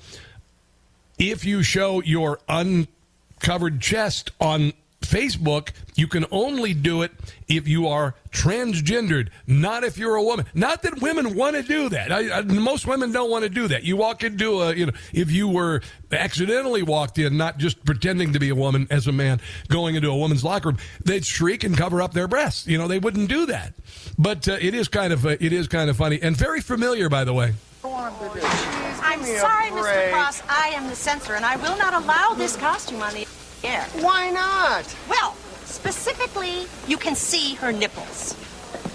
[1.19, 4.75] if you show your uncovered chest on
[5.07, 7.13] Facebook, you can only do it
[7.49, 10.47] if you are transgendered, not if you're a woman.
[10.55, 12.13] Not that women want to do that.
[12.13, 13.85] I, I, most women don't want to do that.
[13.85, 15.81] You walk into a, you know, if you were
[16.13, 20.11] accidentally walked in, not just pretending to be a woman as a man, going into
[20.11, 22.67] a woman's locker room, they'd shriek and cover up their breasts.
[22.67, 23.73] You know, they wouldn't do that.
[24.19, 27.09] But uh, it is kind of, uh, it is kind of funny and very familiar,
[27.09, 27.55] by the way.
[27.85, 30.11] I'm sorry, Mr.
[30.11, 30.43] Cross.
[30.49, 33.26] I am the censor, and I will not allow this costume on the
[33.65, 33.83] air.
[34.01, 34.95] Why not?
[35.09, 38.35] Well, specifically, you can see her nipples.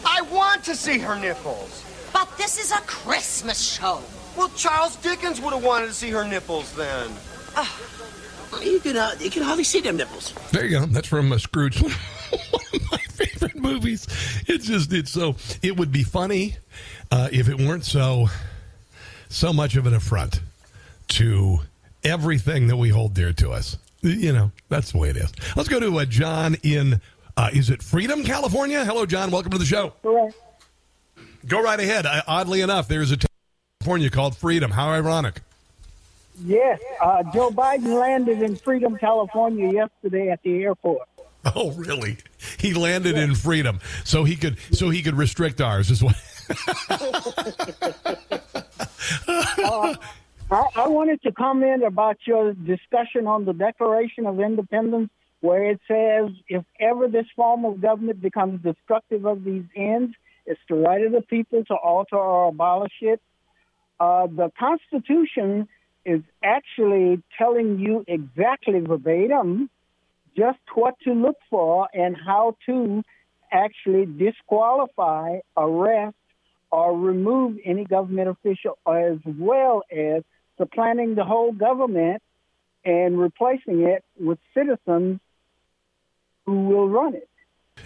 [0.06, 1.86] I want to see her nipples.
[2.14, 4.02] But this is a Christmas show.
[4.36, 7.12] Well, Charles Dickens would have wanted to see her nipples then.
[8.62, 10.34] You can, uh, you can hardly see them nipples.
[10.52, 10.86] There you go.
[10.86, 11.82] That's from uh, Scrooge.
[11.82, 11.92] One
[12.74, 14.08] of my favorite movies.
[14.48, 16.58] It's just it's so it would be funny
[17.12, 18.28] uh, if it weren't so
[19.30, 20.42] so much of an affront
[21.10, 21.60] to
[22.04, 23.78] everything that we hold dear to us.
[24.02, 25.32] You know, that's the way it is.
[25.56, 27.00] Let's go to uh, John in
[27.38, 28.84] uh, is it Freedom, California?
[28.84, 29.30] Hello, John.
[29.32, 29.94] Welcome to the show.
[31.48, 32.06] Go right ahead.
[32.28, 34.72] Oddly enough, there's a town in California called Freedom.
[34.72, 35.42] How ironic.
[36.44, 41.08] Yes, uh, Joe Biden landed in Freedom, California yesterday at the airport.
[41.56, 42.18] Oh, really?
[42.60, 45.90] He landed in freedom, so he could so he could restrict ours.
[45.90, 46.16] Is what?
[50.52, 55.10] I, I wanted to comment about your discussion on the Declaration of Independence,
[55.40, 60.14] where it says if ever this form of government becomes destructive of these ends,
[60.46, 63.22] it's the right of the people to alter or abolish it.
[64.00, 65.70] Uh, the Constitution
[66.04, 69.70] is actually telling you exactly verbatim
[70.36, 73.04] just what to look for and how to
[73.52, 76.16] actually disqualify, arrest,
[76.72, 80.24] or remove any government official, as well as
[80.62, 82.22] supplanting the whole government
[82.86, 85.20] and replacing it with citizens
[86.46, 87.30] who will run it.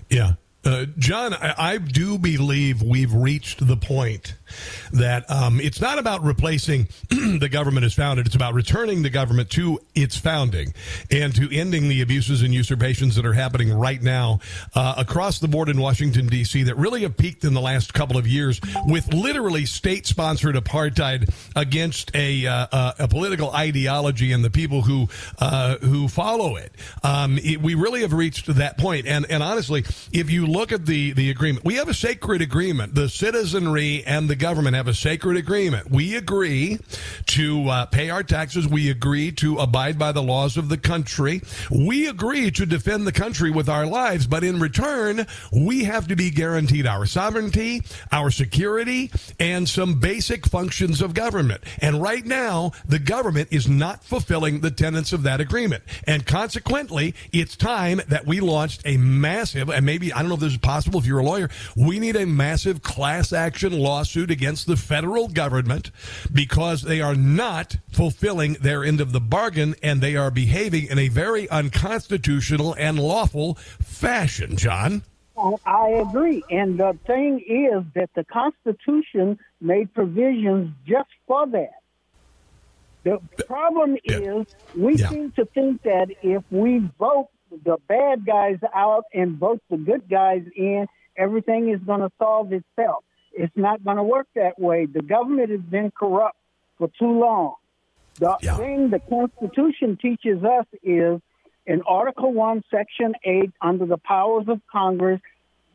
[0.10, 0.34] Yeah.
[0.66, 4.34] Uh, John, I, I, do believe we've reached the point
[4.92, 8.26] that um, it's not about replacing the government as founded.
[8.26, 10.74] It's about returning the government to its founding
[11.12, 14.40] and to ending the abuses and usurpations that are happening right now
[14.74, 18.18] uh, across the board in Washington, D.C., that really have peaked in the last couple
[18.18, 24.50] of years with literally state sponsored apartheid against a, uh, a political ideology and the
[24.50, 25.08] people who,
[25.40, 26.72] uh, who follow it.
[27.04, 27.62] Um, it.
[27.62, 29.08] We really have reached that point.
[29.08, 32.96] And, and honestly, if you look at the, the agreement, we have a sacred agreement.
[32.96, 35.89] The citizenry and the government have a sacred agreement.
[35.89, 36.80] We agree
[37.28, 38.67] to uh, pay our taxes.
[38.67, 41.41] We agree to abide by the laws of the country.
[41.71, 44.28] We agree to defend the country with our lives.
[44.28, 50.45] But in return, we have to be guaranteed our sovereignty, our security, and some basic
[50.45, 51.63] functions of government.
[51.80, 55.84] And right now, the government is not fulfilling the tenets of that agreement.
[56.06, 60.41] And consequently, it's time that we launched a massive, and maybe, I don't know if
[60.41, 64.68] this is possible if you're a lawyer, we need a massive class action lawsuit against
[64.68, 65.92] the federal government
[66.32, 71.00] because they are not fulfilling their end of the bargain and they are behaving in
[71.00, 75.04] a very unconstitutional and lawful fashion, John.
[75.66, 76.44] I agree.
[76.50, 81.72] And the thing is that the Constitution made provisions just for that.
[83.04, 85.10] The problem is we Yeah.
[85.10, 87.28] seem to think that if we vote
[87.64, 92.52] the bad guys out and vote the good guys in, everything is going to solve
[92.52, 93.04] itself.
[93.36, 94.86] It's not going to work that way.
[94.86, 96.38] The government has been corrupt
[96.78, 97.56] for too long.
[98.15, 101.19] The thing the Constitution teaches us is
[101.65, 105.19] in Article 1, Section 8, under the powers of Congress,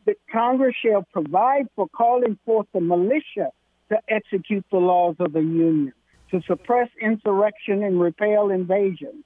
[0.05, 3.51] that Congress shall provide for calling forth the militia
[3.89, 5.93] to execute the laws of the Union,
[6.31, 9.23] to suppress insurrection and repel invasion.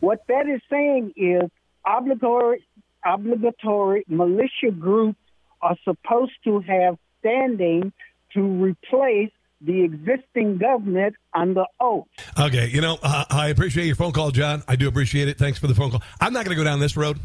[0.00, 1.50] What that is saying is
[1.84, 2.64] obligatory,
[3.04, 5.18] obligatory militia groups
[5.60, 7.92] are supposed to have standing
[8.34, 12.06] to replace the existing government under oath.
[12.38, 14.62] Okay, you know, uh, I appreciate your phone call, John.
[14.68, 15.38] I do appreciate it.
[15.38, 16.02] Thanks for the phone call.
[16.20, 17.18] I'm not going to go down this road.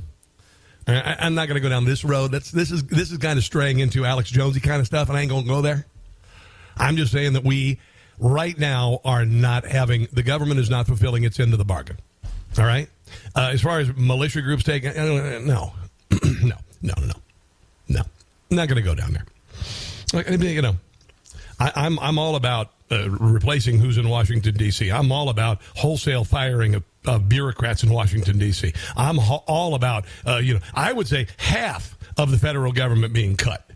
[0.88, 2.32] I, I'm not going to go down this road.
[2.32, 5.18] That's this is this is kind of straying into Alex Jonesy kind of stuff, and
[5.18, 5.86] I ain't going to go there.
[6.78, 7.80] I'm just saying that we
[8.18, 11.98] right now are not having the government is not fulfilling its end of the bargain.
[12.58, 12.90] All right.
[13.36, 15.74] Uh, as far as militia groups taking, uh, no,
[16.42, 17.14] no, no, no,
[17.90, 18.02] no,
[18.50, 19.26] not going to go down there.
[20.14, 20.76] You know,
[21.60, 24.92] I, I'm I'm all about uh, replacing who's in Washington D.C.
[24.92, 28.74] I'm all about wholesale firing of, of bureaucrats in Washington D.C.
[28.96, 33.14] I'm ho- all about uh, you know I would say half of the federal government
[33.14, 33.71] being cut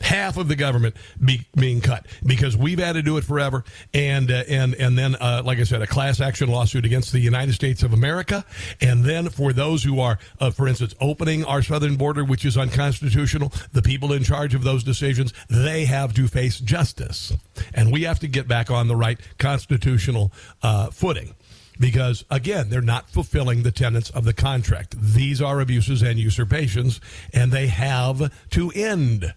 [0.00, 4.30] half of the government be, being cut because we've had to do it forever, and
[4.30, 7.54] uh, and and then, uh, like I said, a class action lawsuit against the United
[7.54, 8.44] States of America,
[8.80, 12.56] and then for those who are, uh, for instance, opening our southern border, which is
[12.56, 17.32] unconstitutional, the people in charge of those decisions, they have to face justice,
[17.74, 20.32] and we have to get back on the right constitutional
[20.62, 21.34] uh, footing
[21.80, 24.94] because again they're not fulfilling the tenets of the contract.
[24.98, 27.00] These are abuses and usurpations
[27.32, 29.34] and they have to end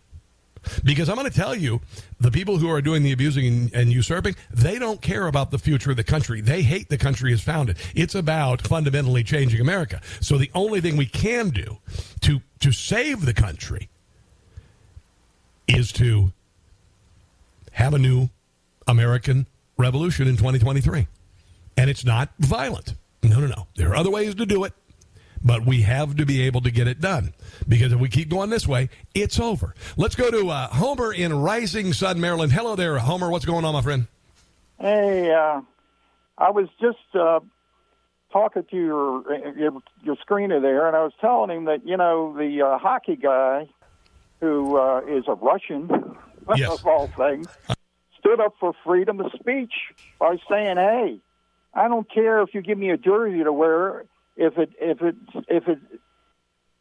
[0.84, 1.82] because I'm going to tell you,
[2.20, 5.92] the people who are doing the abusing and, usurping, they don't care about the future
[5.92, 6.42] of the country.
[6.42, 7.78] They hate the country as founded.
[7.94, 10.02] It's about fundamentally changing America.
[10.22, 11.78] So the only thing we can do
[12.22, 13.90] to to save the country
[15.68, 16.32] is to
[17.74, 18.30] have a new
[18.88, 19.46] American
[19.78, 21.08] revolution in 2023.
[21.78, 22.96] And it's not violent.
[23.22, 23.68] No, no, no.
[23.76, 24.74] There are other ways to do it
[25.46, 27.34] but we have to be able to get it done
[27.70, 29.76] because if we keep going this way, it's over.
[29.96, 32.52] Let's go to uh, Homer in Rising Sun, Maryland.
[32.52, 33.30] Hello there, Homer.
[33.30, 34.08] What's going on, my friend?
[34.80, 35.62] Hey, uh,
[36.38, 37.40] I was just uh,
[38.34, 39.72] talking to your, your
[40.04, 43.70] your screener there, and I was telling him that you know the uh, hockey guy
[44.42, 45.90] who uh, is a Russian
[46.56, 46.72] yes.
[46.72, 47.48] of all things
[48.20, 49.74] stood up for freedom of speech
[50.20, 51.20] by saying, "Hey,
[51.74, 55.16] I don't care if you give me a jersey to wear if it if it
[55.48, 55.80] if it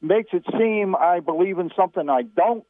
[0.00, 2.66] makes it seem I believe in something I don't,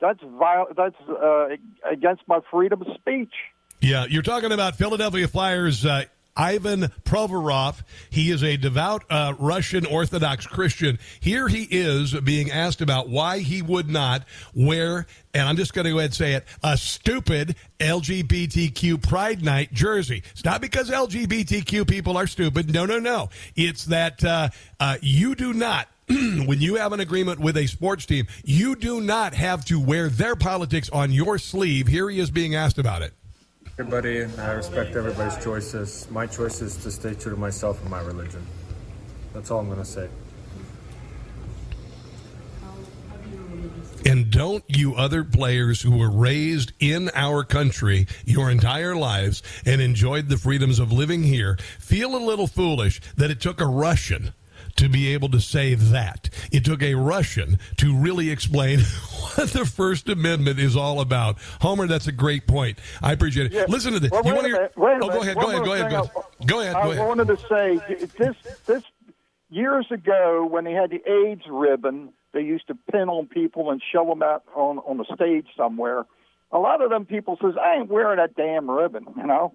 [0.00, 1.48] that's viol- that's uh,
[1.90, 3.32] against my freedom of speech.
[3.80, 5.84] Yeah, you're talking about Philadelphia Flyers.
[5.84, 6.04] Uh,
[6.36, 7.82] Ivan Provorov.
[8.10, 10.98] He is a devout uh, Russian Orthodox Christian.
[11.20, 15.84] Here he is being asked about why he would not wear, and I'm just going
[15.84, 20.22] to go ahead and say it, a stupid LGBTQ Pride Night jersey.
[20.32, 22.72] It's not because LGBTQ people are stupid.
[22.72, 23.30] No, no, no.
[23.56, 24.48] It's that uh,
[24.80, 29.00] uh, you do not when you have an agreement with a sports team, you do
[29.00, 31.86] not have to wear their politics on your sleeve.
[31.86, 33.14] Here he is being asked about it.
[33.76, 36.06] Everybody, I respect everybody's choices.
[36.08, 38.46] My choice is to stay true to myself and my religion.
[39.32, 40.08] That's all I'm going to say.
[44.06, 49.80] And don't you other players who were raised in our country your entire lives and
[49.80, 54.34] enjoyed the freedoms of living here feel a little foolish that it took a Russian
[54.76, 56.30] to be able to say that.
[56.52, 58.80] It took a Russian to really explain
[59.36, 61.38] what the First Amendment is all about.
[61.60, 62.78] Homer, that's a great point.
[63.02, 63.52] I appreciate it.
[63.52, 63.64] Yeah.
[63.68, 64.10] Listen to this.
[64.10, 64.70] Well, you want to hear?
[64.76, 65.36] wait oh, go ahead.
[65.36, 65.64] Go ahead.
[65.64, 65.90] Go ahead.
[65.90, 66.10] Go ahead.
[66.46, 66.74] Go ahead.
[66.74, 67.06] I Go ahead.
[67.06, 68.82] wanted to say this this
[69.50, 73.80] years ago when they had the AIDS ribbon, they used to pin on people and
[73.92, 76.04] show them out on on the stage somewhere.
[76.52, 79.54] A lot of them people says, "I ain't wearing that damn ribbon," you know.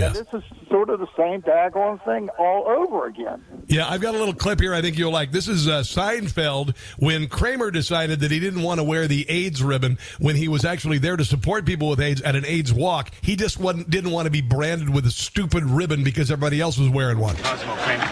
[0.00, 0.16] Yes.
[0.16, 3.44] And this is sort of the same daggone thing all over again.
[3.66, 5.30] Yeah, I've got a little clip here I think you'll like.
[5.32, 9.62] This is uh, Seinfeld when Kramer decided that he didn't want to wear the AIDS
[9.62, 13.10] ribbon when he was actually there to support people with AIDS at an AIDS walk.
[13.22, 16.78] He just wasn't, didn't want to be branded with a stupid ribbon because everybody else
[16.78, 17.36] was wearing one.
[17.36, 18.04] Cosmo Kramer.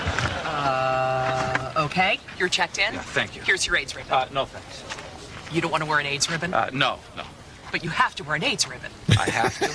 [0.44, 2.18] Uh, okay.
[2.38, 2.94] You're checked in?
[2.94, 3.42] Yeah, thank you.
[3.42, 4.12] Here's your AIDS ribbon.
[4.12, 4.84] Uh, no thanks.
[5.54, 6.52] You don't want to wear an AIDS ribbon?
[6.52, 7.24] Uh, no, no.
[7.72, 8.90] but you have to wear an AIDS ribbon.
[9.18, 9.68] I have to.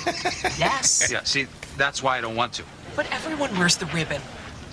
[0.58, 1.10] Yes.
[1.10, 1.46] yeah, see,
[1.76, 2.64] that's why I don't want to.
[2.96, 4.22] But everyone wears the ribbon.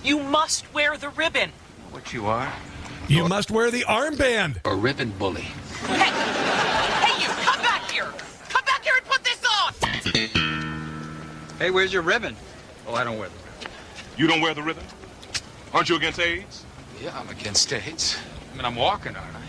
[0.04, 1.50] You must wear the ribbon.
[1.90, 2.52] What you are?
[3.08, 4.58] You must wear the armband.
[4.64, 5.42] A ribbon bully.
[5.42, 8.10] Hey, hey, you, come back here.
[8.48, 9.72] Come back here and put this on.
[11.58, 12.36] Hey, where's your ribbon?
[12.86, 13.70] Oh, I don't wear the ribbon.
[14.16, 14.84] You don't wear the ribbon?
[15.72, 16.64] Aren't you against AIDS?
[17.02, 18.16] Yeah, I'm against AIDS.
[18.52, 19.41] I mean, I'm walking, aren't I?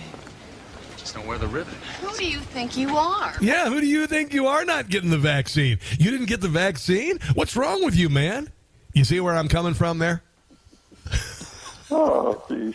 [1.13, 1.75] Just don't wear the ribbon.
[2.01, 3.35] Who do you think you are?
[3.39, 5.77] Yeah, who do you think you are not getting the vaccine?
[5.99, 7.19] You didn't get the vaccine?
[7.35, 8.51] What's wrong with you, man?
[8.93, 10.23] You see where I'm coming from there?
[11.91, 12.73] Oh, geez.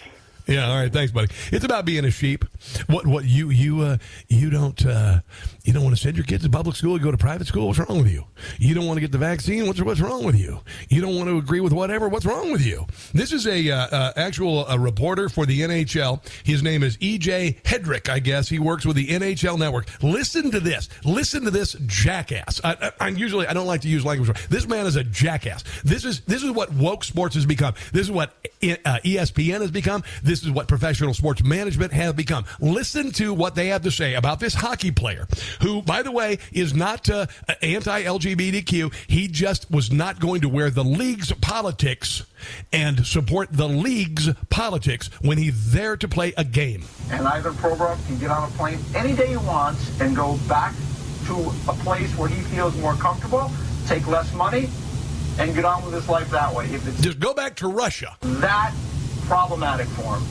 [0.49, 1.29] Yeah, all right, thanks, buddy.
[1.53, 2.43] It's about being a sheep.
[2.87, 5.21] What what you you uh, you don't uh,
[5.63, 7.67] you don't want to send your kids to public school and go to private school?
[7.67, 8.25] What's wrong with you?
[8.59, 9.67] You don't want to get the vaccine?
[9.67, 10.61] What's what's wrong with you?
[10.89, 12.09] You don't want to agree with whatever?
[12.09, 12.87] What's wrong with you?
[13.13, 16.27] This is a uh, uh, actual reporter for the NHL.
[16.45, 18.09] His name is EJ Hedrick.
[18.09, 19.87] I guess he works with the NHL Network.
[20.03, 20.89] Listen to this.
[21.05, 22.59] Listen to this jackass.
[22.65, 24.49] I, I, am usually I don't like to use language.
[24.49, 25.63] This man is a jackass.
[25.85, 27.75] This is this is what woke sports has become.
[27.93, 28.31] This is what
[28.63, 30.03] uh, ESPN has become.
[30.23, 32.45] This is what professional sports management has become.
[32.61, 35.27] Listen to what they have to say about this hockey player,
[35.63, 37.27] who, by the way, is not uh,
[37.63, 38.95] anti-LGBTQ.
[39.09, 42.25] He just was not going to wear the league's politics
[42.73, 46.85] and support the league's politics when he's there to play a game.
[47.11, 50.75] And Ivan Provorov can get on a plane any day he wants and go back
[51.27, 51.35] to
[51.69, 53.51] a place where he feels more comfortable,
[53.87, 54.69] take less money,
[55.39, 56.69] and get on with his life that way.
[57.01, 58.17] Just go back to Russia.
[58.23, 58.75] That
[59.29, 60.25] problematic for him.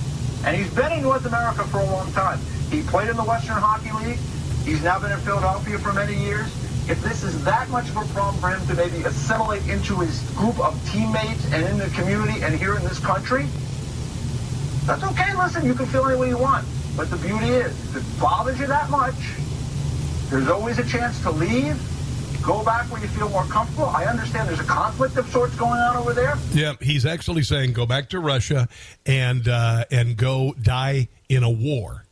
[0.43, 2.39] And he's been in North America for a long time.
[2.69, 4.19] He played in the Western Hockey League.
[4.65, 6.47] He's now been in Philadelphia for many years.
[6.89, 10.19] If this is that much of a problem for him to maybe assimilate into his
[10.31, 13.45] group of teammates and in the community and here in this country,
[14.85, 15.35] that's okay.
[15.37, 16.65] Listen, you can feel any way you want.
[16.95, 19.15] But the beauty is, if it bothers you that much,
[20.29, 21.77] there's always a chance to leave
[22.43, 23.85] go back where you feel more comfortable.
[23.88, 26.35] I understand there's a conflict of sorts going on over there.
[26.51, 28.67] Yeah, he's actually saying go back to Russia
[29.05, 32.05] and uh, and go die in a war.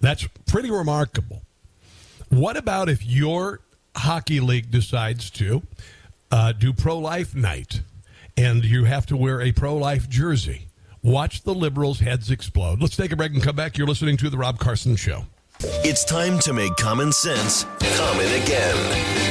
[0.00, 1.42] That's pretty remarkable.
[2.30, 3.60] What about if your
[3.96, 5.62] hockey league decides to
[6.30, 7.82] uh, do pro life night
[8.36, 10.68] and you have to wear a pro life jersey?
[11.02, 12.80] Watch the liberals' heads explode.
[12.80, 13.78] Let's take a break and come back.
[13.78, 15.24] You're listening to The Rob Carson Show.
[15.62, 17.64] It's time to make common sense
[18.00, 18.76] common again.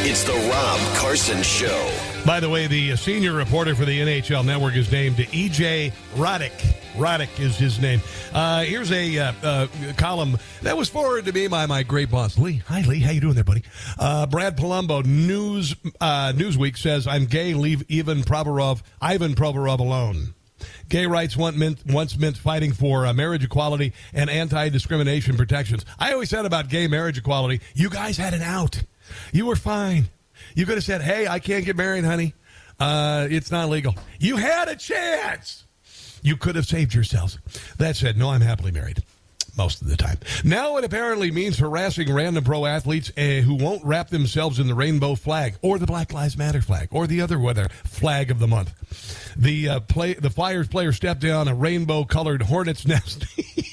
[0.06, 1.92] It's the Rob Carson Show.
[2.26, 6.52] By the way, the senior reporter for the NHL Network is named EJ Roddick.
[6.94, 8.00] Roddick is his name.
[8.32, 9.68] Uh, here's a uh, uh,
[9.98, 12.62] column that was forwarded to me by my great boss, Lee.
[12.68, 13.00] Hi, Lee.
[13.00, 13.64] How you doing there, buddy?
[13.98, 17.54] Uh, Brad Polumbo, News uh, Newsweek says, "I'm gay.
[17.56, 20.36] Leave Ivan Provorov, Ivan Provorov alone."
[20.90, 25.86] Gay rights once meant, once meant fighting for uh, marriage equality and anti discrimination protections.
[26.00, 28.84] I always said about gay marriage equality, you guys had an out.
[29.32, 30.10] You were fine.
[30.56, 32.34] You could have said, hey, I can't get married, honey.
[32.80, 33.96] Uh, it's not legal.
[34.20, 35.66] You had a chance.
[36.22, 37.38] You could have saved yourselves.
[37.78, 39.04] That said, no, I'm happily married
[39.60, 40.18] most of the time.
[40.46, 44.74] Now it apparently means harassing random pro athletes uh, who won't wrap themselves in the
[44.74, 48.48] rainbow flag or the Black Lives Matter flag or the other weather flag of the
[48.48, 48.74] month.
[49.36, 53.26] The uh, play the Flyers player stepped down a rainbow colored hornet's nest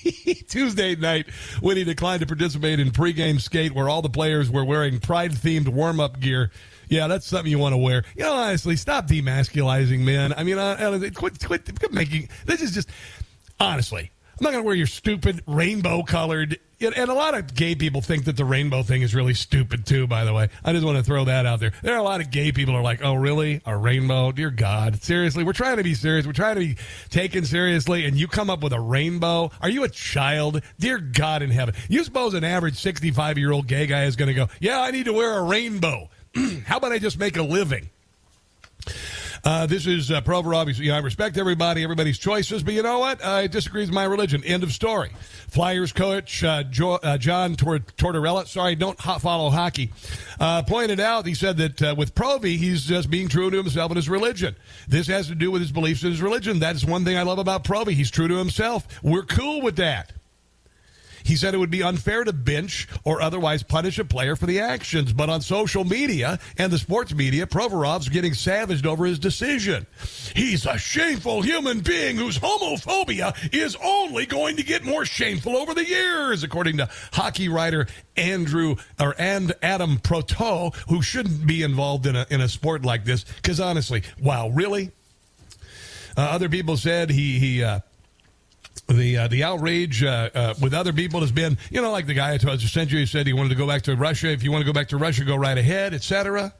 [0.48, 1.30] Tuesday night
[1.60, 5.30] when he declined to participate in pregame skate where all the players were wearing pride
[5.30, 6.50] themed warm up gear.
[6.88, 8.02] Yeah, that's something you want to wear.
[8.16, 10.32] You know, honestly, stop demasculizing men.
[10.36, 12.28] I mean, uh, quit, quit, quit making.
[12.44, 12.90] This is just
[13.60, 14.10] honestly.
[14.38, 16.58] I'm not going to wear your stupid rainbow colored.
[16.78, 20.06] And a lot of gay people think that the rainbow thing is really stupid too.
[20.06, 21.72] By the way, I just want to throw that out there.
[21.82, 23.62] There are a lot of gay people are like, "Oh, really?
[23.64, 24.32] A rainbow?
[24.32, 25.42] Dear God, seriously?
[25.42, 26.26] We're trying to be serious.
[26.26, 26.76] We're trying to be
[27.08, 29.50] taken seriously, and you come up with a rainbow?
[29.62, 30.60] Are you a child?
[30.78, 34.28] Dear God in heaven, you suppose an average 65 year old gay guy is going
[34.28, 36.10] to go, "Yeah, I need to wear a rainbow.
[36.66, 37.88] How about I just make a living?"
[39.46, 40.76] Uh, this is uh, Provorov.
[40.76, 43.24] You know, I respect everybody, everybody's choices, but you know what?
[43.24, 44.42] Uh, it disagrees with my religion.
[44.42, 45.12] End of story.
[45.46, 49.92] Flyers coach uh, jo- uh, John Tor- Tortorella, sorry, don't ho- follow hockey,
[50.40, 53.92] uh, pointed out, he said that uh, with Provy, he's just being true to himself
[53.92, 54.56] and his religion.
[54.88, 56.58] This has to do with his beliefs and his religion.
[56.58, 57.92] That's one thing I love about Provy.
[57.92, 58.84] He's true to himself.
[59.00, 60.10] We're cool with that.
[61.26, 64.60] He said it would be unfair to bench or otherwise punish a player for the
[64.60, 65.12] actions.
[65.12, 69.86] But on social media and the sports media, Provorov's getting savaged over his decision.
[70.34, 75.74] He's a shameful human being whose homophobia is only going to get more shameful over
[75.74, 82.06] the years, according to hockey writer Andrew or and Adam Proteau, who shouldn't be involved
[82.06, 83.24] in a in a sport like this.
[83.24, 84.92] Because honestly, wow, really?
[86.16, 87.80] Uh, other people said he he uh,
[88.88, 92.14] the uh, the outrage uh, uh, with other people has been, you know, like the
[92.14, 94.28] guy I just sent you he said he wanted to go back to Russia.
[94.28, 96.54] If you want to go back to Russia, go right ahead, etc.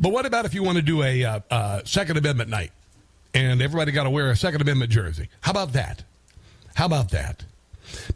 [0.00, 2.70] But what about if you want to do a uh, uh, Second Amendment night
[3.34, 5.28] and everybody got to wear a Second Amendment jersey?
[5.40, 6.04] How about that?
[6.74, 7.44] How about that?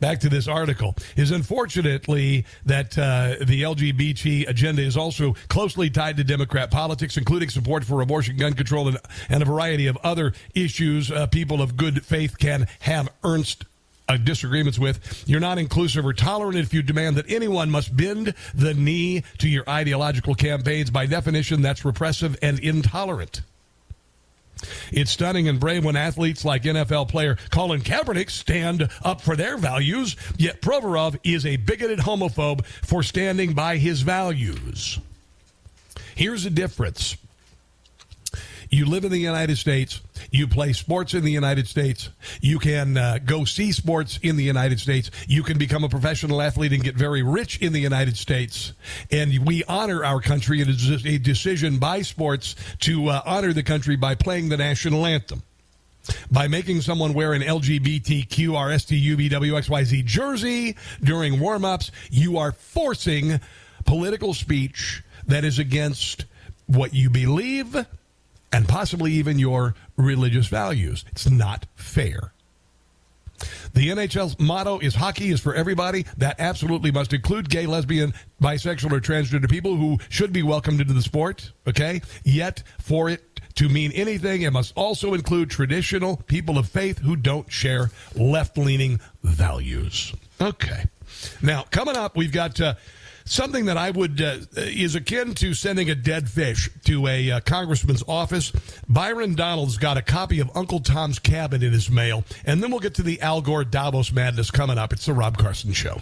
[0.00, 6.16] Back to this article is unfortunately that uh, the LGBT agenda is also closely tied
[6.16, 10.32] to Democrat politics, including support for abortion, gun control, and, and a variety of other
[10.54, 13.64] issues uh, people of good faith can have Ernst
[14.08, 15.24] uh, disagreements with.
[15.26, 19.48] You're not inclusive or tolerant if you demand that anyone must bend the knee to
[19.48, 20.90] your ideological campaigns.
[20.90, 23.42] By definition, that's repressive and intolerant.
[24.92, 29.56] It's stunning and brave when athletes like NFL player Colin Kaepernick stand up for their
[29.56, 34.98] values, yet Provorov is a bigoted homophobe for standing by his values.
[36.14, 37.16] Here's the difference.
[38.70, 40.00] You live in the United States.
[40.30, 42.08] You play sports in the United States.
[42.40, 45.10] You can uh, go see sports in the United States.
[45.26, 48.72] You can become a professional athlete and get very rich in the United States.
[49.10, 50.60] And we honor our country.
[50.60, 55.04] It is a decision by sports to uh, honor the country by playing the national
[55.04, 55.42] anthem.
[56.30, 63.40] By making someone wear an LGBTQ RSTUVWXYZ jersey during warm ups, you are forcing
[63.84, 66.24] political speech that is against
[66.66, 67.84] what you believe
[68.52, 71.04] and possibly even your religious values.
[71.12, 72.32] It's not fair.
[73.72, 76.04] The NHL's motto is hockey is for everybody.
[76.18, 80.92] That absolutely must include gay, lesbian, bisexual, or transgender people who should be welcomed into
[80.92, 81.52] the sport.
[81.66, 82.02] Okay?
[82.24, 87.16] Yet, for it to mean anything, it must also include traditional people of faith who
[87.16, 90.12] don't share left leaning values.
[90.40, 90.84] Okay.
[91.42, 92.60] Now, coming up, we've got.
[92.60, 92.74] Uh,
[93.30, 97.40] something that I would uh, is akin to sending a dead fish to a uh,
[97.40, 98.52] congressman's office.
[98.88, 102.80] Byron Donalds got a copy of Uncle Tom's Cabin in his mail, and then we'll
[102.80, 104.92] get to the Al Gore Davos madness coming up.
[104.92, 106.00] It's the Rob Carson Show.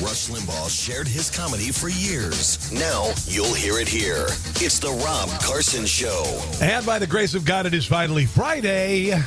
[0.00, 2.70] Rush Limbaugh shared his comedy for years.
[2.72, 4.26] Now you'll hear it here.
[4.60, 6.40] It's the Rob Carson Show.
[6.62, 9.20] And by the grace of God, it is finally Friday.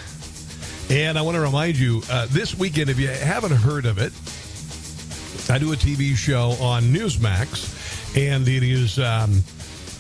[0.90, 4.14] And I want to remind you uh, this weekend, if you haven't heard of it,
[5.50, 9.44] I do a TV show on Newsmax, and it is um,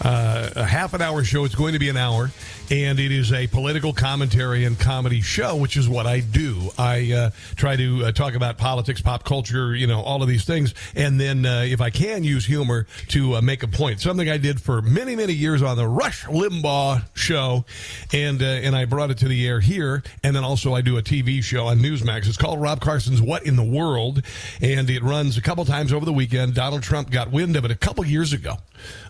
[0.03, 1.45] uh, a half an hour show.
[1.45, 2.31] It's going to be an hour,
[2.69, 6.71] and it is a political commentary and comedy show, which is what I do.
[6.77, 10.45] I uh, try to uh, talk about politics, pop culture, you know, all of these
[10.45, 13.99] things, and then uh, if I can use humor to uh, make a point.
[14.01, 17.65] Something I did for many, many years on the Rush Limbaugh show,
[18.13, 20.97] and uh, and I brought it to the air here, and then also I do
[20.97, 22.27] a TV show on Newsmax.
[22.27, 24.23] It's called Rob Carson's What in the World,
[24.61, 26.53] and it runs a couple times over the weekend.
[26.53, 28.57] Donald Trump got wind of it a couple years ago,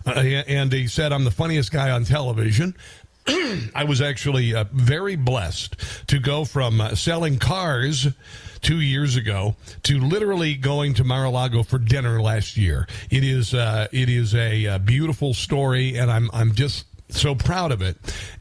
[0.06, 2.74] uh, and he said I'm the funniest guy on television.
[3.74, 5.76] I was actually uh, very blessed
[6.08, 8.08] to go from uh, selling cars
[8.62, 12.88] two years ago to literally going to Mar-a-Lago for dinner last year.
[13.10, 17.72] It is uh, it is a, a, beautiful story, and I'm I'm just so proud
[17.72, 17.96] of it,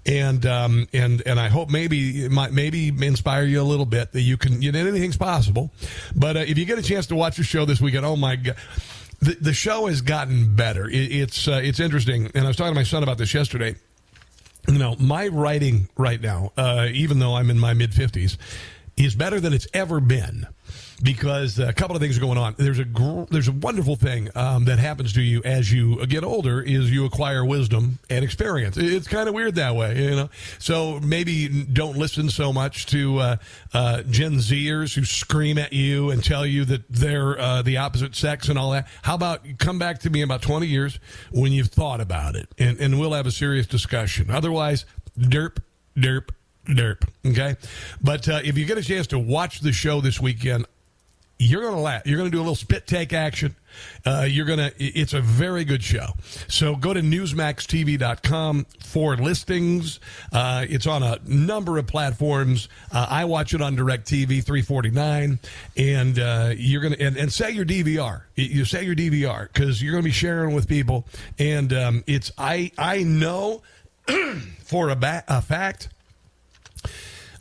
[0.05, 4.13] and um, and and I hope maybe it might maybe inspire you a little bit
[4.13, 5.71] that you can you know anything's possible.
[6.15, 8.35] But uh, if you get a chance to watch the show this weekend, oh my
[8.35, 8.55] god.
[9.21, 10.89] The, the show has gotten better.
[10.89, 13.75] It, it's uh, it's interesting, and I was talking to my son about this yesterday.
[14.67, 18.37] You know, my writing right now, uh, even though I'm in my mid 50s,
[18.97, 20.47] is better than it's ever been
[21.01, 22.55] because a couple of things are going on.
[22.57, 26.23] There's a gr- there's a wonderful thing um, that happens to you as you get
[26.23, 28.77] older is you acquire wisdom and experience.
[28.77, 30.29] It's kind of weird that way, you know.
[30.59, 33.35] So maybe don't listen so much to uh,
[33.73, 38.15] uh, Gen Zers who scream at you and tell you that they're uh, the opposite
[38.15, 38.87] sex and all that.
[39.01, 40.99] How about come back to me in about 20 years
[41.31, 44.29] when you've thought about it, and, and we'll have a serious discussion.
[44.29, 44.85] Otherwise,
[45.17, 45.57] derp,
[45.97, 46.29] derp,
[46.67, 47.07] derp.
[47.25, 47.55] Okay,
[48.01, 50.65] but uh, if you get a chance to watch the show this weekend,
[51.41, 52.05] you're to laugh.
[52.05, 53.55] You're to do a little spit take action.
[54.05, 56.09] Uh, you're to, it's a very good show.
[56.47, 59.99] So go to newsmaxtv.com for listings.
[60.31, 62.69] Uh, it's on a number of platforms.
[62.91, 65.39] Uh, I watch it on DirecTV 349.
[65.77, 68.21] And uh, you're to, and, and set your DVR.
[68.35, 71.07] You set your DVR because you're to be sharing with people.
[71.39, 73.63] And um, it's, I, I know
[74.63, 75.89] for a, ba- a fact,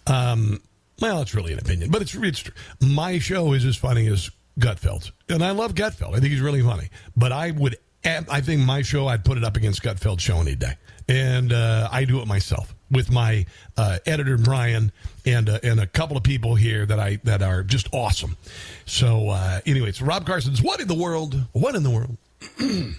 [0.07, 0.63] um,
[1.01, 2.45] well, it's really an opinion, but it's it's
[2.81, 6.11] my show is as funny as Gutfeld's, and I love Gutfeld.
[6.11, 6.91] I think he's really funny.
[7.17, 10.55] But I would, I think my show, I'd put it up against Gutfeld's show any
[10.55, 10.75] day,
[11.09, 13.47] and uh, I do it myself with my
[13.77, 14.93] uh, editor Brian
[15.25, 18.37] and uh, and a couple of people here that I that are just awesome.
[18.85, 21.47] So uh, anyway, it's Rob Carson's "What in the World?
[21.53, 22.17] What in the World?"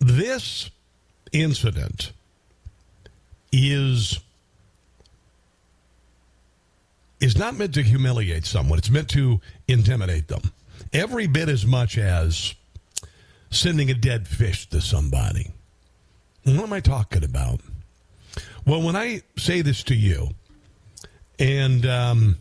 [0.00, 0.70] this
[1.32, 2.12] incident
[3.52, 4.20] is
[7.24, 10.42] is not meant to humiliate someone, it's meant to intimidate them.
[10.92, 12.54] Every bit as much as
[13.50, 15.50] sending a dead fish to somebody.
[16.44, 17.60] What am I talking about?
[18.66, 20.28] Well, when I say this to you,
[21.38, 22.38] and um,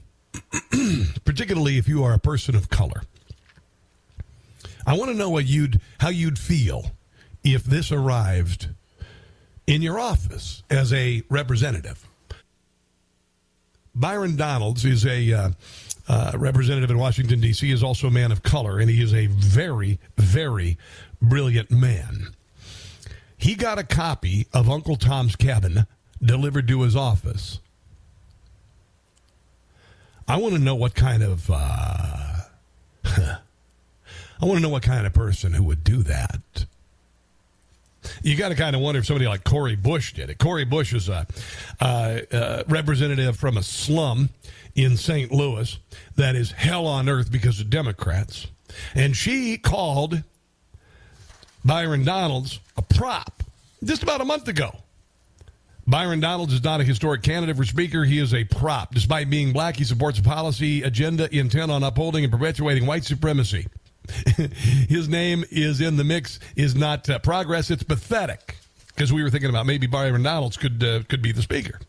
[1.24, 3.04] particularly if you are a person of color,
[4.86, 6.92] I want to know what you'd how you'd feel
[7.42, 8.68] if this arrived
[9.66, 12.06] in your office as a representative.
[13.96, 15.50] Byron Donalds is a uh,
[16.08, 19.28] uh, representative in Washington, D.C., is also a man of color, and he is a
[19.28, 20.78] very, very
[21.22, 22.34] brilliant man.
[23.38, 25.86] he got a copy of Uncle Tom's Cabin
[26.22, 27.60] delivered to his office.
[30.28, 31.50] I want to know what kind of.
[31.50, 32.42] Uh,
[33.06, 36.66] I want to know what kind of person who would do that.
[38.22, 40.38] You got to kind of wonder if somebody like Cori Bush did it.
[40.38, 41.26] Cori Bush is a
[42.68, 44.30] representative from a slum
[44.76, 45.32] in St.
[45.32, 45.78] Louis
[46.16, 48.48] that is hell on earth because of Democrats.
[48.96, 50.24] And she called
[51.64, 53.44] Byron Donalds a prop
[53.84, 54.76] just about a month ago.
[55.86, 58.06] Byron Donalds is not a historic candidate for Speaker.
[58.06, 58.96] He is a prop.
[58.96, 63.68] Despite being black, he supports a policy agenda intent on upholding and perpetuating white supremacy.
[64.90, 68.58] His name is in the mix, is not uh, progress, it's pathetic.
[68.88, 71.80] Because we were thinking about maybe Byron Donalds could, uh, could be the Speaker.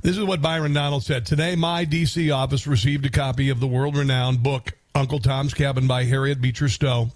[0.00, 1.26] This is what Byron Donald said.
[1.26, 2.30] Today, my D.C.
[2.30, 6.68] office received a copy of the world renowned book, Uncle Tom's Cabin by Harriet Beecher
[6.68, 7.10] Stowe.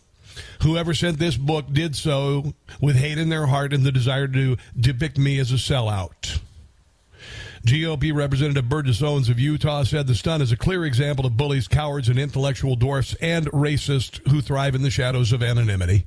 [0.63, 4.57] Whoever sent this book did so with hate in their heart and the desire to
[4.79, 6.41] depict me as a sellout.
[7.67, 11.69] GOP Representative Burgess Owens of Utah said the stunt is a clear example of bullies,
[11.69, 16.05] cowards, and intellectual dwarfs and racists who thrive in the shadows of anonymity.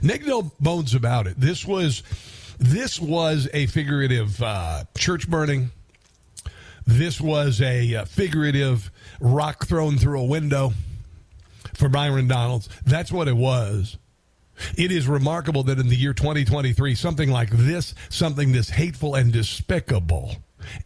[0.00, 1.38] Make no bones about it.
[1.38, 2.02] This was
[2.58, 5.70] this was a figurative uh, church burning.
[6.86, 10.72] This was a uh, figurative rock thrown through a window
[11.74, 12.68] for Byron Donalds.
[12.84, 13.96] That's what it was.
[14.76, 19.32] It is remarkable that in the year 2023, something like this, something this hateful and
[19.32, 20.36] despicable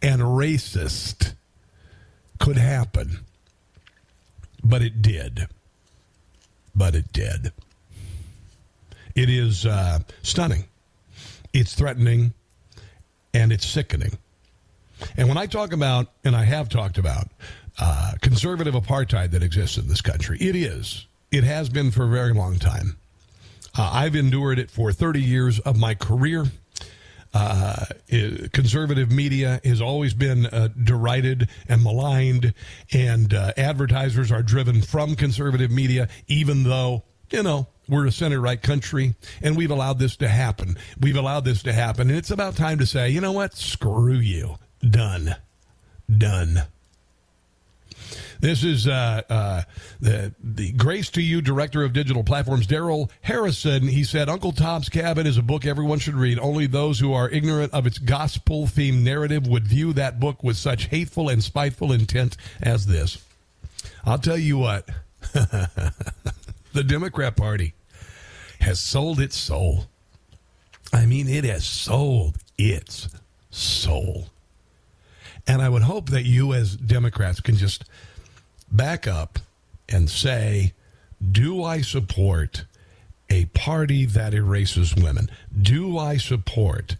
[0.01, 1.33] and racist
[2.39, 3.19] could happen.
[4.63, 5.47] But it did.
[6.75, 7.51] But it did.
[9.15, 10.65] It is uh, stunning.
[11.53, 12.33] It's threatening
[13.33, 14.17] and it's sickening.
[15.17, 17.27] And when I talk about, and I have talked about,
[17.79, 21.05] uh, conservative apartheid that exists in this country, it is.
[21.31, 22.97] It has been for a very long time.
[23.79, 26.43] Uh, I've endured it for 30 years of my career.
[27.33, 27.85] Uh,
[28.51, 32.53] conservative media has always been uh, derided and maligned,
[32.91, 38.41] and uh, advertisers are driven from conservative media, even though, you know, we're a center
[38.41, 40.77] right country, and we've allowed this to happen.
[40.99, 43.53] We've allowed this to happen, and it's about time to say, you know what?
[43.55, 44.57] Screw you.
[44.81, 45.37] Done.
[46.17, 46.63] Done.
[48.39, 49.63] This is uh, uh,
[49.99, 53.87] the the Grace to You director of digital platforms, Darrell Harrison.
[53.87, 56.39] He said, "Uncle Tom's Cabin is a book everyone should read.
[56.39, 60.55] Only those who are ignorant of its gospel themed narrative would view that book with
[60.55, 63.23] such hateful and spiteful intent as this."
[64.05, 64.87] I'll tell you what,
[65.33, 67.73] the Democrat Party
[68.61, 69.85] has sold its soul.
[70.91, 73.09] I mean, it has sold its
[73.51, 74.29] soul.
[75.47, 77.83] And I would hope that you, as Democrats, can just
[78.71, 79.39] back up
[79.87, 80.73] and say,
[81.31, 82.65] do I support
[83.29, 85.29] a party that erases women?
[85.59, 86.95] Do I support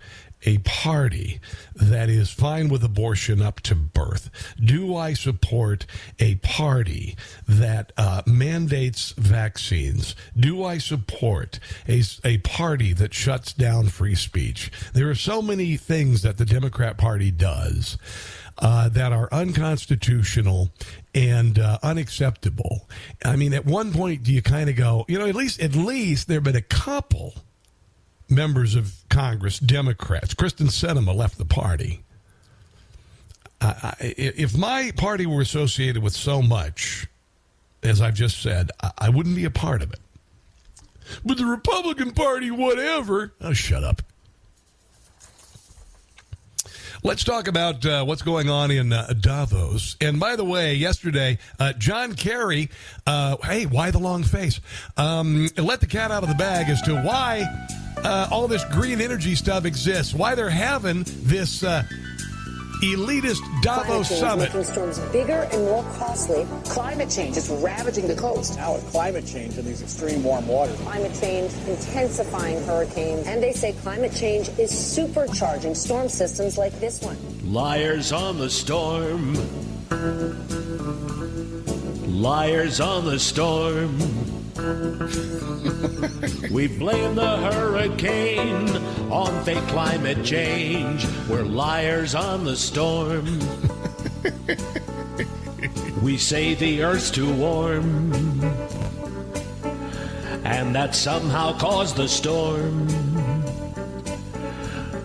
[0.46, 1.40] a party
[1.76, 4.30] that is fine with abortion up to birth?
[4.64, 5.86] Do I support
[6.20, 7.16] a party
[7.48, 10.16] that uh, mandates vaccines?
[10.38, 14.72] Do I support a, a party that shuts down free speech?
[14.94, 17.98] There are so many things that the Democrat Party does
[18.60, 20.70] uh, that are unconstitutional
[21.14, 22.88] and uh, unacceptable.
[23.24, 25.76] I mean, at one point, do you kind of go, you know, at least at
[25.76, 27.34] least there have been a couple
[28.30, 30.34] members of Congress, Democrats.
[30.34, 32.04] Kyrsten Sinema left the party.
[33.62, 37.08] I, if my party were associated with so much,
[37.84, 40.00] as I've just said, I, I wouldn't be a part of it.
[41.26, 43.34] But the Republican Party, whatever.
[43.42, 44.02] Oh, shut up.
[47.02, 49.96] Let's talk about uh, what's going on in uh, Davos.
[50.02, 52.70] And by the way, yesterday, uh, John Kerry,
[53.08, 54.60] uh, hey, why the long face?
[54.98, 57.46] Um, let the cat out of the bag as to why
[58.04, 61.84] uh, all this green energy stuff exists, why they're having this uh,
[62.82, 64.54] elitist Davos summit.
[64.54, 66.48] Making storms bigger and more costly.
[66.66, 68.56] Climate change is ravaging the coast.
[68.56, 70.80] Now with climate change and these extreme warm waters.
[70.82, 73.28] Climate change intensifying hurricanes.
[73.28, 77.18] And they say climate change is supercharging storm systems like this one.
[77.44, 79.36] Liars on the storm.
[82.22, 84.39] Liars on the storm.
[86.52, 88.68] We blame the hurricane
[89.12, 91.08] on fake climate change.
[91.30, 93.26] We're liars on the storm.
[96.02, 98.12] we say the earth's too warm.
[100.44, 103.09] And that somehow caused the storm.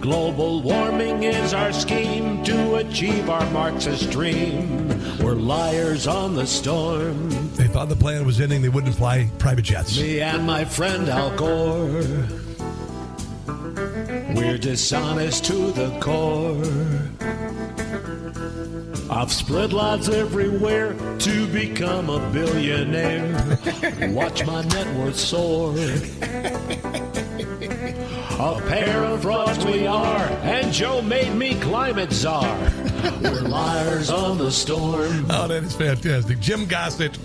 [0.05, 4.87] Global warming is our scheme to achieve our Marxist dream.
[5.19, 7.31] We're liars on the storm.
[7.55, 8.61] They thought the plan was ending.
[8.61, 9.99] They wouldn't fly private jets.
[9.99, 12.03] Me and my friend Al Gore.
[14.37, 16.63] We're dishonest to the core.
[19.11, 23.59] I've spread lies everywhere to become a billionaire.
[24.13, 25.79] Watch my net worth soar.
[28.39, 32.43] A pair of frauds we are, and Joe made me climate czar.
[33.23, 35.27] We're liars on the storm.
[35.31, 36.41] Oh, that is fantastic.
[36.41, 37.17] Jim Gossett.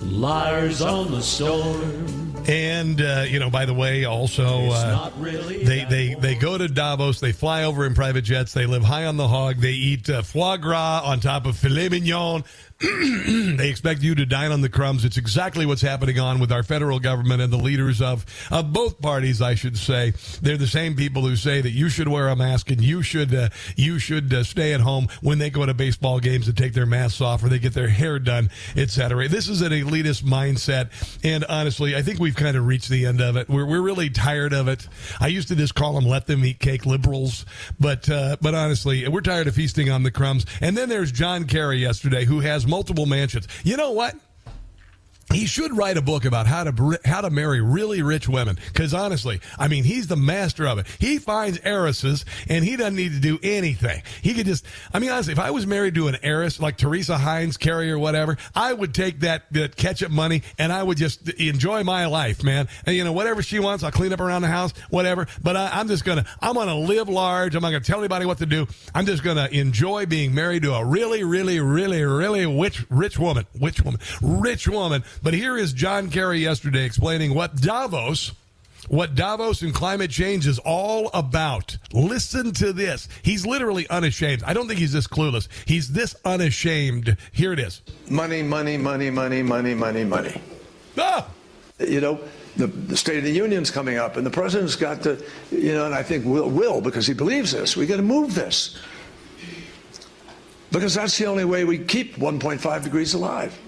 [0.00, 2.34] Liars on the storm.
[2.48, 6.68] And uh, you know, by the way, also uh, really they they they go to
[6.68, 7.20] Davos.
[7.20, 8.52] They fly over in private jets.
[8.52, 9.60] They live high on the hog.
[9.60, 12.44] They eat uh, foie gras on top of filet mignon.
[12.80, 15.04] they expect you to dine on the crumbs.
[15.04, 19.00] It's exactly what's happening on with our federal government and the leaders of of both
[19.00, 19.40] parties.
[19.40, 20.12] I should say
[20.42, 23.32] they're the same people who say that you should wear a mask and you should
[23.32, 26.74] uh, you should uh, stay at home when they go to baseball games and take
[26.74, 29.28] their masks off or they get their hair done, etc.
[29.28, 30.90] This is an elitist mindset,
[31.22, 33.48] and honestly, I think we've kind of reached the end of it.
[33.48, 34.88] We're we're really tired of it.
[35.20, 37.46] I used to just call them "let them eat cake" liberals,
[37.78, 40.44] but uh, but honestly, we're tired of feasting on the crumbs.
[40.60, 43.48] And then there's John Kerry yesterday, who has multiple mansions.
[43.64, 44.14] You know what?
[45.32, 48.58] He should write a book about how to how to marry really rich women.
[48.68, 50.86] Because honestly, I mean, he's the master of it.
[50.98, 54.02] He finds heiresses, and he doesn't need to do anything.
[54.22, 54.64] He could just.
[54.92, 57.98] I mean, honestly, if I was married to an heiress like Teresa Heinz, Kerry, or
[57.98, 62.44] whatever, I would take that, that ketchup money and I would just enjoy my life,
[62.44, 62.68] man.
[62.86, 65.26] And you know, whatever she wants, I'll clean up around the house, whatever.
[65.42, 67.54] But I, I'm just gonna I'm gonna live large.
[67.54, 68.66] I'm not gonna tell anybody what to do.
[68.94, 73.46] I'm just gonna enjoy being married to a really, really, really, really rich rich woman,
[73.60, 75.02] rich woman, rich woman.
[75.24, 78.32] But here is John Kerry yesterday explaining what Davos,
[78.88, 81.78] what Davos and climate change is all about.
[81.94, 83.08] Listen to this.
[83.22, 84.42] He's literally unashamed.
[84.42, 85.48] I don't think he's this clueless.
[85.64, 87.16] He's this unashamed.
[87.32, 87.80] Here it is.
[88.10, 90.42] Money, money, money, money, money, money, money.
[90.98, 91.26] Ah!
[91.78, 92.20] You know,
[92.58, 95.86] the, the State of the Union's coming up, and the president's got to, you know,
[95.86, 97.78] and I think will, will because he believes this.
[97.78, 98.78] We got to move this
[100.70, 103.58] because that's the only way we keep 1.5 degrees alive.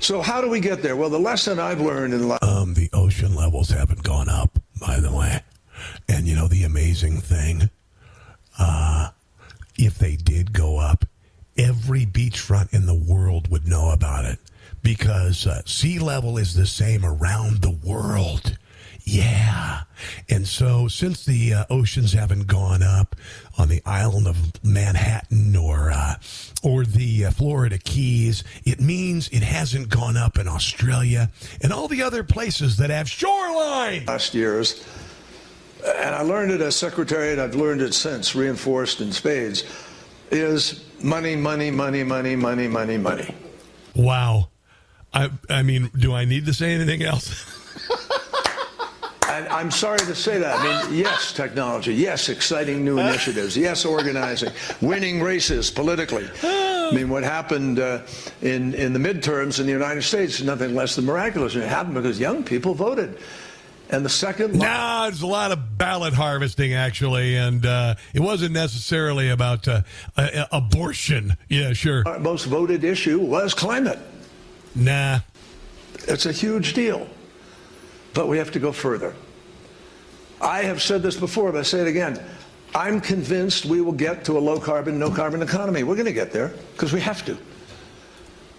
[0.00, 0.96] So how do we get there?
[0.96, 2.42] Well, the lesson I've learned in life.
[2.42, 5.42] Um, the ocean levels haven't gone up, by the way.
[6.08, 7.70] And you know the amazing thing?
[8.58, 9.10] Uh,
[9.78, 11.04] if they did go up,
[11.56, 14.38] every beachfront in the world would know about it
[14.82, 18.56] because uh, sea level is the same around the world.
[19.04, 19.82] Yeah.
[20.28, 23.16] And so, since the uh, oceans haven't gone up
[23.58, 26.14] on the island of Manhattan or uh,
[26.62, 31.30] or the uh, Florida Keys, it means it hasn't gone up in Australia
[31.62, 34.04] and all the other places that have shoreline.
[34.06, 34.84] last years,
[35.84, 39.64] and I learned it as secretary, and I've learned it since, reinforced in spades,
[40.30, 43.34] is money, money, money, money, money, money, money.
[43.94, 44.48] Wow.
[45.12, 47.56] I I mean, do I need to say anything else?
[49.40, 50.60] And I'm sorry to say that.
[50.60, 51.94] I mean, yes, technology.
[51.94, 53.56] Yes, exciting new initiatives.
[53.56, 54.50] Yes, organizing.
[54.82, 56.28] Winning races politically.
[56.42, 58.02] I mean, what happened uh,
[58.42, 61.54] in, in the midterms in the United States is nothing less than miraculous.
[61.54, 63.18] And it happened because young people voted.
[63.88, 64.58] And the second.
[64.58, 69.80] No, there's a lot of ballot harvesting actually, and uh, it wasn't necessarily about uh,
[70.18, 71.34] uh, abortion.
[71.48, 72.06] Yeah, sure.
[72.06, 73.98] Our most voted issue was climate.
[74.74, 75.20] Nah.
[76.06, 77.08] It's a huge deal.
[78.12, 79.14] But we have to go further.
[80.40, 82.20] I have said this before, but I say it again.
[82.74, 85.82] I'm convinced we will get to a low carbon, no carbon economy.
[85.82, 87.36] We're going to get there because we have to.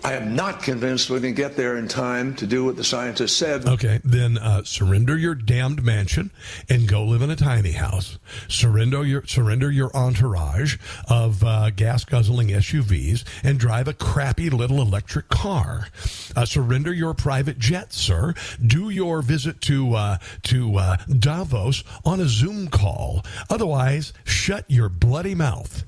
[0.03, 3.35] I am not convinced going to get there in time to do what the scientists
[3.35, 3.67] said.
[3.67, 6.31] Okay, then uh, surrender your damned mansion
[6.69, 8.17] and go live in a tiny house.
[8.47, 10.77] Surrender your surrender your entourage
[11.07, 15.87] of uh, gas guzzling SUVs and drive a crappy little electric car.
[16.35, 18.33] Uh, surrender your private jet, sir.
[18.65, 23.23] Do your visit to uh, to uh, Davos on a Zoom call.
[23.49, 25.83] Otherwise, shut your bloody mouth.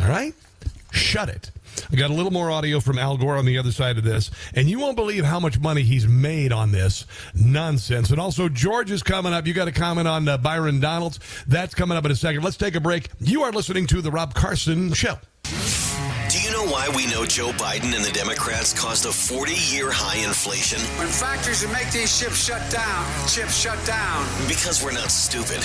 [0.00, 0.34] All right,
[0.92, 1.50] shut it.
[1.92, 4.30] I got a little more audio from Al Gore on the other side of this,
[4.54, 8.10] and you won't believe how much money he's made on this nonsense.
[8.10, 9.46] And also, George is coming up.
[9.46, 11.20] You got a comment on uh, Byron Donalds.
[11.46, 12.42] That's coming up in a second.
[12.42, 13.08] Let's take a break.
[13.20, 15.18] You are listening to the Rob Carson Show.
[15.44, 19.90] Do you know why we know Joe Biden and the Democrats caused a 40 year
[19.90, 20.78] high inflation?
[20.96, 24.24] When factories that make these ships shut down, chips shut down.
[24.46, 25.58] Because we're not stupid.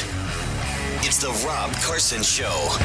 [1.07, 2.77] It's the Rob Carson Show.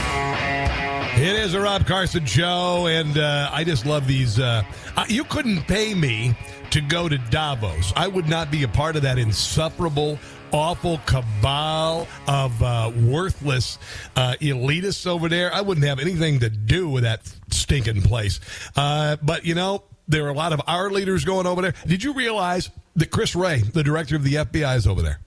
[1.16, 4.38] It is a Rob Carson show, and uh, I just love these.
[4.38, 4.62] Uh,
[5.08, 6.36] you couldn't pay me
[6.70, 7.94] to go to Davos.
[7.96, 10.18] I would not be a part of that insufferable,
[10.52, 13.78] awful cabal of uh, worthless
[14.16, 15.52] uh, elitists over there.
[15.54, 18.38] I wouldn't have anything to do with that stinking place.
[18.76, 21.74] Uh, but, you know, there are a lot of our leaders going over there.
[21.86, 25.20] Did you realize that Chris Wray, the director of the FBI, is over there?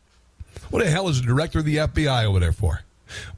[0.74, 2.82] What the hell is the director of the FBI over there for?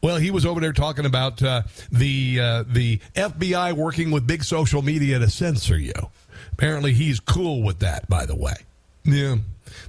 [0.02, 4.42] Well, he was over there talking about uh, the uh, the FBI working with big
[4.46, 5.92] social media to censor you.
[6.54, 8.08] Apparently, he's cool with that.
[8.08, 8.56] By the way,
[9.04, 9.36] yeah.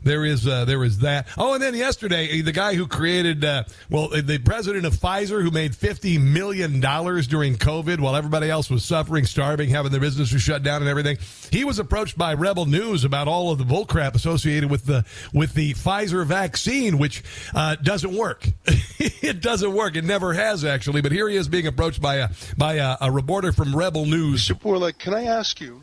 [0.03, 1.29] There is uh, there is that.
[1.37, 5.51] Oh, and then yesterday, the guy who created, uh, well, the president of Pfizer, who
[5.51, 10.43] made fifty million dollars during COVID, while everybody else was suffering, starving, having their businesses
[10.43, 11.19] shut down, and everything.
[11.51, 15.55] He was approached by Rebel News about all of the bullcrap associated with the with
[15.55, 17.23] the Pfizer vaccine, which
[17.55, 18.47] uh, doesn't work.
[18.67, 19.97] it doesn't work.
[19.97, 21.01] It never has actually.
[21.01, 24.49] But here he is being approached by a by a, a reporter from Rebel News.
[24.49, 25.83] Bourla, can I ask you,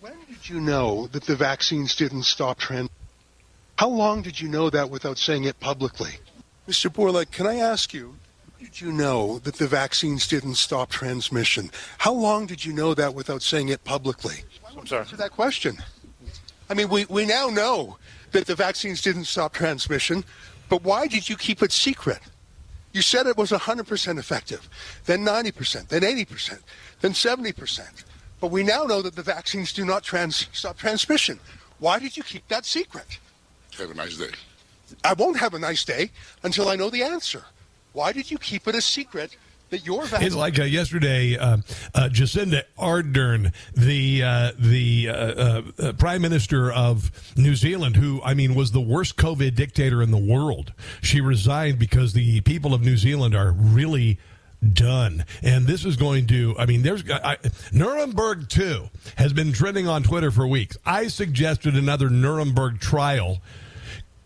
[0.00, 2.90] when did you know that the vaccines didn't stop trend?
[3.80, 6.10] How long did you know that without saying it publicly?
[6.68, 6.92] Mr.
[6.92, 8.14] Bourla, can I ask you,
[8.58, 11.70] did you know that the vaccines didn't stop transmission?
[11.96, 14.44] How long did you know that without saying it publicly?
[14.76, 15.00] I'm sorry.
[15.00, 15.78] Answer that question.
[16.68, 17.96] I mean, we, we now know
[18.32, 20.24] that the vaccines didn't stop transmission,
[20.68, 22.20] but why did you keep it secret?
[22.92, 24.68] You said it was 100% effective,
[25.06, 26.60] then 90%, then 80%,
[27.00, 28.04] then 70%.
[28.40, 31.40] But we now know that the vaccines do not trans- stop transmission.
[31.78, 33.18] Why did you keep that secret?
[33.78, 34.30] Have a nice day.
[35.04, 36.10] I won't have a nice day
[36.42, 37.44] until I know the answer.
[37.92, 39.36] Why did you keep it a secret
[39.70, 40.26] that your vaccine?
[40.26, 41.58] It's like uh, yesterday, uh,
[41.94, 45.12] uh, Jacinda Ardern, the uh, the uh,
[45.78, 50.10] uh, Prime Minister of New Zealand, who I mean was the worst COVID dictator in
[50.10, 50.72] the world.
[51.02, 54.18] She resigned because the people of New Zealand are really
[54.72, 55.24] done.
[55.42, 57.38] And this is going to, I mean, there's I,
[57.72, 60.76] Nuremberg 2 has been trending on Twitter for weeks.
[60.84, 63.40] I suggested another Nuremberg trial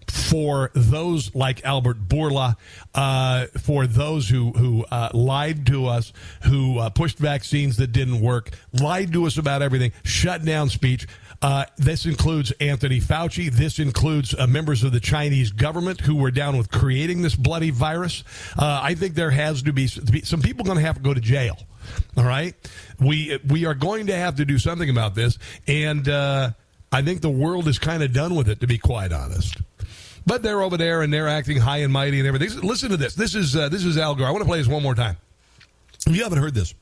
[0.08, 2.56] for those like Albert Bourla,
[2.94, 6.12] uh, for those who who uh, lied to us,
[6.42, 11.06] who uh, pushed vaccines that didn't work, lied to us about everything, shut down speech.
[11.44, 13.52] Uh, this includes Anthony Fauci.
[13.52, 17.68] This includes uh, members of the Chinese government who were down with creating this bloody
[17.68, 18.24] virus.
[18.58, 21.20] Uh, I think there has to be some people going to have to go to
[21.20, 21.58] jail.
[22.16, 22.54] All right,
[22.98, 25.38] we we are going to have to do something about this,
[25.68, 26.52] and uh,
[26.90, 29.58] I think the world is kind of done with it, to be quite honest.
[30.24, 32.58] But they're over there and they're acting high and mighty and everything.
[32.62, 33.14] Listen to this.
[33.14, 34.26] This is uh, this is Al Gore.
[34.26, 35.18] I want to play this one more time.
[36.06, 36.72] If you haven't heard this,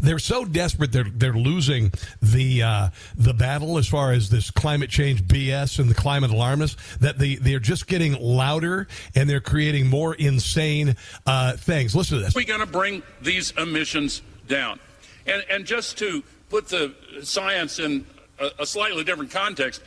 [0.00, 4.90] they're so desperate they're they're losing the uh, the battle as far as this climate
[4.90, 9.88] change BS and the climate alarmists that they they're just getting louder and they're creating
[9.88, 11.94] more insane uh, things.
[11.94, 12.34] Listen to this.
[12.34, 14.78] We're going to bring these emissions down,
[15.26, 18.06] and and just to put the science in
[18.38, 19.82] a, a slightly different context.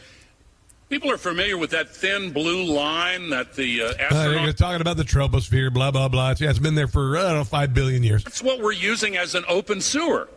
[0.90, 4.96] People are familiar with that thin blue line that the uh, Uh, they're talking about
[4.96, 6.32] the troposphere, blah blah blah.
[6.32, 8.24] It's, yeah, it's been there for I don't know five billion years.
[8.24, 10.30] That's what we're using as an open sewer.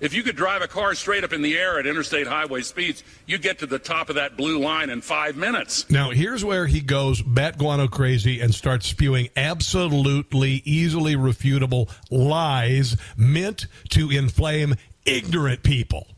[0.00, 3.02] If you could drive a car straight up in the air at interstate highway speeds,
[3.26, 5.88] you'd get to the top of that blue line in five minutes.
[5.88, 12.96] Now, here's where he goes bat guano crazy and starts spewing absolutely easily refutable lies
[13.16, 14.74] meant to inflame
[15.06, 16.08] ignorant people.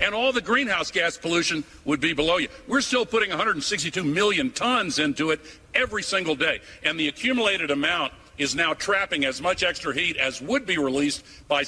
[0.00, 2.48] And all the greenhouse gas pollution would be below you.
[2.66, 5.40] We're still putting 162 million tons into it
[5.74, 6.60] every single day.
[6.82, 11.24] And the accumulated amount is now trapping as much extra heat as would be released
[11.48, 11.64] by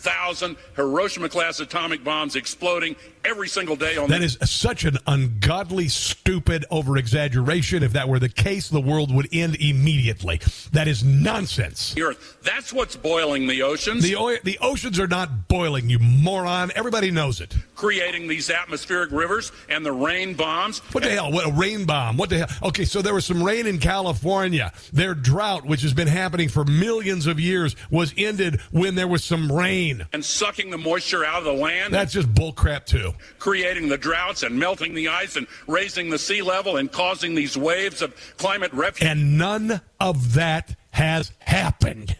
[0.00, 4.96] 600,000 Hiroshima class atomic bombs exploding every single day on That the is such an
[5.06, 7.82] ungodly, stupid over exaggeration.
[7.82, 10.40] If that were the case, the world would end immediately.
[10.72, 11.94] That is nonsense.
[11.98, 12.38] earth.
[12.42, 14.02] That's what's boiling the oceans.
[14.02, 16.70] The, o- the oceans are not boiling, you moron.
[16.74, 17.54] Everybody knows it.
[17.74, 20.78] creating these atmospheric rivers and the rain bombs.
[20.92, 21.30] What the hell?
[21.32, 22.16] What a rain bomb?
[22.16, 22.48] What the hell?
[22.68, 24.72] Okay, so there was some rain in California.
[24.92, 29.24] Their drought, which has been happening for millions of years, was ended when there was
[29.24, 29.89] some rain.
[30.12, 31.92] And sucking the moisture out of the land.
[31.92, 33.12] That's just bullcrap too.
[33.38, 37.56] creating the droughts and melting the ice and raising the sea level and causing these
[37.56, 39.08] waves of climate refuge.
[39.08, 42.16] And none of that has happened.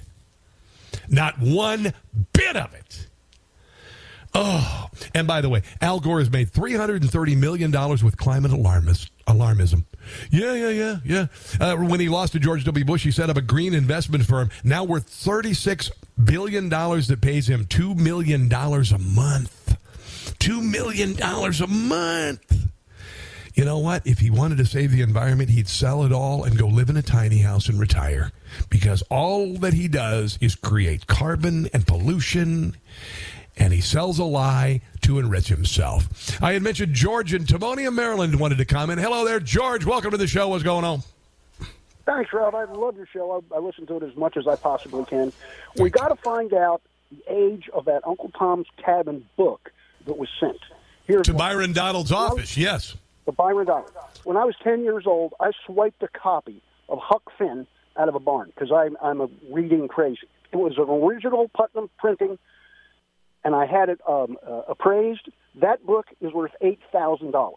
[1.09, 1.93] Not one
[2.33, 3.09] bit of it.
[4.33, 7.73] Oh, and by the way, Al Gore has made $330 million
[8.05, 9.85] with climate alarmist, alarmism.
[10.30, 11.26] Yeah, yeah, yeah, yeah.
[11.61, 12.84] Uh, when he lost to George W.
[12.84, 15.90] Bush, he set up a green investment firm now worth $36
[16.24, 19.76] billion that pays him $2 million a month.
[20.38, 22.70] $2 million a month.
[23.54, 24.06] You know what?
[24.06, 26.96] If he wanted to save the environment, he'd sell it all and go live in
[26.96, 28.30] a tiny house and retire.
[28.68, 32.76] Because all that he does is create carbon and pollution,
[33.61, 36.42] and he sells a lie to enrich himself.
[36.42, 39.00] I had mentioned George in Timonium, Maryland wanted to comment.
[39.00, 39.84] Hello there, George.
[39.84, 40.48] Welcome to the show.
[40.48, 41.02] What's going on?
[42.06, 42.54] Thanks, Rob.
[42.54, 43.44] I love your show.
[43.52, 45.32] I, I listen to it as much as I possibly can.
[45.76, 46.80] We got to find out
[47.11, 49.70] the age of that Uncle Tom's Cabin book
[50.06, 50.58] that was sent.
[51.06, 51.34] Here's to.
[51.34, 52.96] Byron Donald's office, yes.
[53.26, 53.92] The Byron Donald.
[54.24, 58.14] When I was 10 years old, I swiped a copy of Huck Finn out of
[58.14, 60.20] a barn because I'm, I'm a reading crazy.
[60.50, 62.38] It was an original Putnam printing,
[63.45, 65.28] and I had it um, uh, appraised.
[65.57, 67.34] That book is worth $8,000.
[67.34, 67.53] Uh,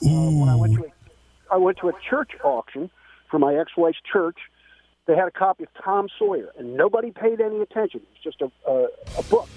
[0.00, 2.90] when I went to a, I went to a church auction
[3.30, 4.36] for my ex-wife's church.
[5.06, 8.00] They had a copy of Tom Sawyer, and nobody paid any attention.
[8.00, 8.88] It was just a, a,
[9.18, 9.48] a book,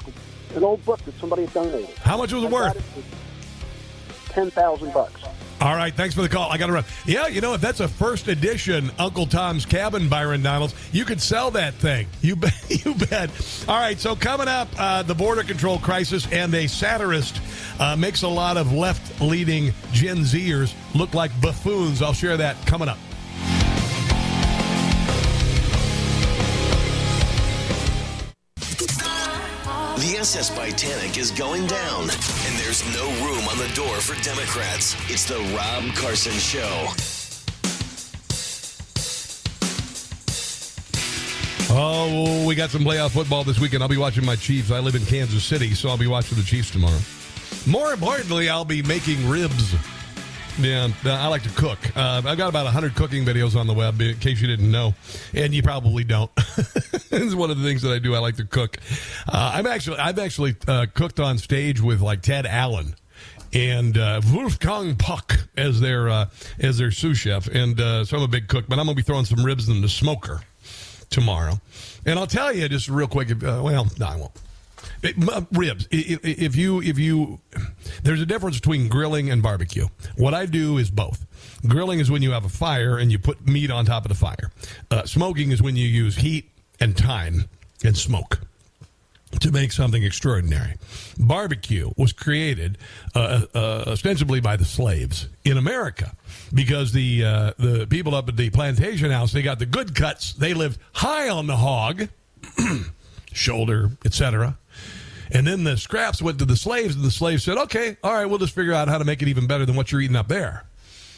[0.56, 1.90] an old book that somebody had donated.
[1.98, 4.30] How much was it worth?
[4.30, 5.22] Ten thousand bucks.
[5.62, 6.50] All right, thanks for the call.
[6.50, 6.84] I got to run.
[7.06, 11.22] Yeah, you know, if that's a first edition Uncle Tom's Cabin, Byron Donalds, you could
[11.22, 12.08] sell that thing.
[12.22, 12.86] You bet.
[12.86, 13.30] You bet.
[13.68, 17.42] All right, so coming up, uh, the border control crisis and a satirist
[17.80, 22.02] uh, makes a lot of left leaning Gen Zers look like buffoons.
[22.02, 22.98] I'll share that coming up.
[30.22, 34.96] The SS Titanic is going down, and there's no room on the door for Democrats.
[35.10, 36.90] It's the Rob Carson Show.
[41.72, 43.82] Oh, we got some playoff football this weekend.
[43.82, 44.70] I'll be watching my Chiefs.
[44.70, 47.00] I live in Kansas City, so I'll be watching the Chiefs tomorrow.
[47.66, 49.74] More importantly, I'll be making ribs.
[50.60, 51.80] Yeah, I like to cook.
[51.96, 54.94] Uh, I've got about 100 cooking videos on the web, in case you didn't know.
[55.34, 56.32] And you probably don't.
[56.38, 58.16] it's one of the things that I do.
[58.16, 58.78] I like to cook.
[59.28, 62.96] Uh, I'm actually, I've actually uh, cooked on stage with like Ted Allen
[63.54, 66.30] and uh, Wolfgang Puck as their uh,
[66.60, 67.48] as their sous chef.
[67.48, 69.70] And uh, so I'm a big cook, but I'm going to be throwing some ribs
[69.70, 70.42] in the smoker
[71.10, 71.60] tomorrow.
[72.06, 73.32] And I'll tell you just real quick.
[73.32, 74.32] Uh, well, no, I won't.
[75.04, 75.88] It, m- ribs.
[75.92, 77.40] If you if you
[78.04, 79.88] there's a difference between grilling and barbecue.
[80.18, 81.26] What I do is both.
[81.68, 84.16] Grilling is when you have a fire and you put meat on top of the
[84.16, 84.52] fire.
[84.90, 87.46] Uh, smoking is when you use heat and time
[87.84, 88.42] and smoke
[89.40, 90.76] to make something extraordinary.
[91.18, 92.78] Barbecue was created
[93.16, 96.16] uh, uh, ostensibly by the slaves in America
[96.54, 100.34] because the uh, the people up at the plantation house they got the good cuts.
[100.34, 102.10] They lived high on the hog,
[103.34, 104.58] shoulder, etc.
[105.34, 108.26] And then the scraps went to the slaves, and the slaves said, "Okay, all right,
[108.26, 110.28] we'll just figure out how to make it even better than what you're eating up
[110.28, 110.66] there."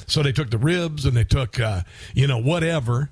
[0.05, 1.81] So they took the ribs and they took, uh,
[2.13, 3.09] you know, whatever,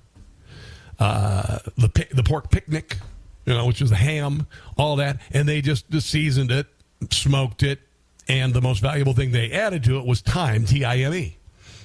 [1.00, 2.98] uh, the the pork picnic,
[3.46, 4.46] you know, which is the ham,
[4.78, 6.68] all that, and they just, just seasoned it,
[7.10, 7.80] smoked it,
[8.28, 11.38] and the most valuable thing they added to it was time, T I M E.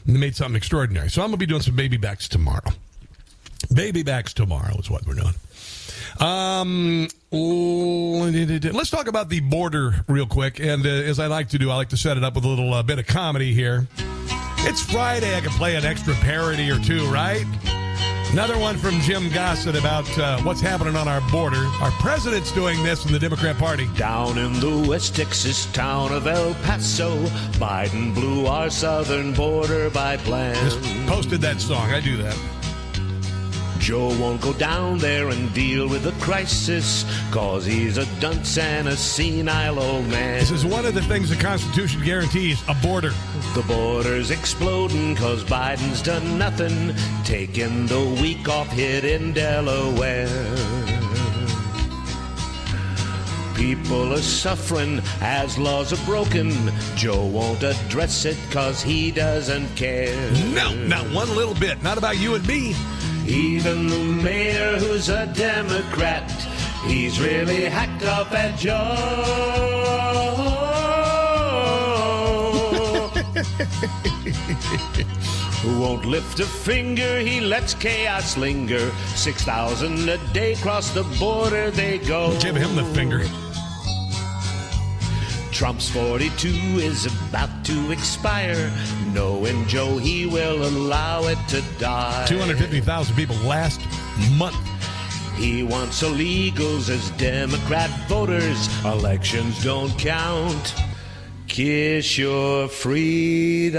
[0.06, 1.08] And they made something extraordinary.
[1.08, 2.70] So I'm gonna be doing some baby backs tomorrow.
[3.72, 5.34] Baby backs tomorrow is what we're doing.
[6.20, 10.60] Um, let's talk about the border real quick.
[10.60, 12.48] And uh, as I like to do, I like to set it up with a
[12.48, 13.86] little uh, bit of comedy here.
[14.60, 15.36] It's Friday.
[15.36, 17.44] I can play an extra parody or two, right?
[18.32, 21.64] Another one from Jim Gossett about uh, what's happening on our border.
[21.80, 23.88] Our president's doing this in the Democrat Party.
[23.96, 27.16] Down in the West Texas town of El Paso,
[27.58, 30.54] Biden blew our southern border by plan.
[30.68, 31.92] Just posted that song.
[31.92, 32.36] I do that.
[33.86, 38.88] Joe won't go down there and deal with the crisis, cause he's a dunce and
[38.88, 40.40] a senile old man.
[40.40, 43.12] This is one of the things the Constitution guarantees a border.
[43.54, 50.26] The border's exploding cause Biden's done nothing, taking the week off hit in Delaware.
[53.54, 56.50] People are suffering as laws are broken.
[56.96, 60.32] Joe won't address it cause he doesn't care.
[60.52, 61.80] No, not one little bit.
[61.84, 62.74] Not about you and me.
[63.28, 66.30] Even the mayor, who's a Democrat,
[66.86, 68.76] he's really hacked up at Joe.
[75.62, 78.92] Who won't lift a finger, he lets chaos linger.
[79.16, 82.38] 6,000 a day cross the border they go.
[82.40, 83.24] Give him the finger.
[85.56, 86.48] Trump's 42
[86.80, 88.70] is about to expire.
[89.14, 92.26] Knowing Joe, he will allow it to die.
[92.26, 93.80] 250,000 people last
[94.36, 94.54] month.
[95.36, 98.68] He wants illegals as Democrat voters.
[98.84, 100.74] Elections don't count.
[101.48, 103.76] Kiss your freedoms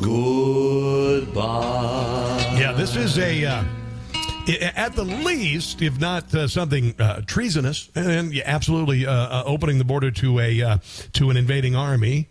[0.00, 1.34] goodbye.
[2.58, 3.64] Yeah, this is a uh,
[4.46, 9.84] At the least, if not uh, something uh, treasonous, and absolutely uh, uh, opening the
[9.84, 10.78] border to a uh,
[11.14, 12.28] to an invading army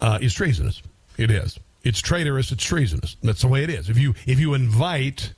[0.00, 0.82] uh, is treasonous.
[1.18, 1.60] It is.
[1.84, 2.50] It's traitorous.
[2.50, 3.16] It's treasonous.
[3.22, 3.88] That's the way it is.
[3.88, 5.34] If you if you invite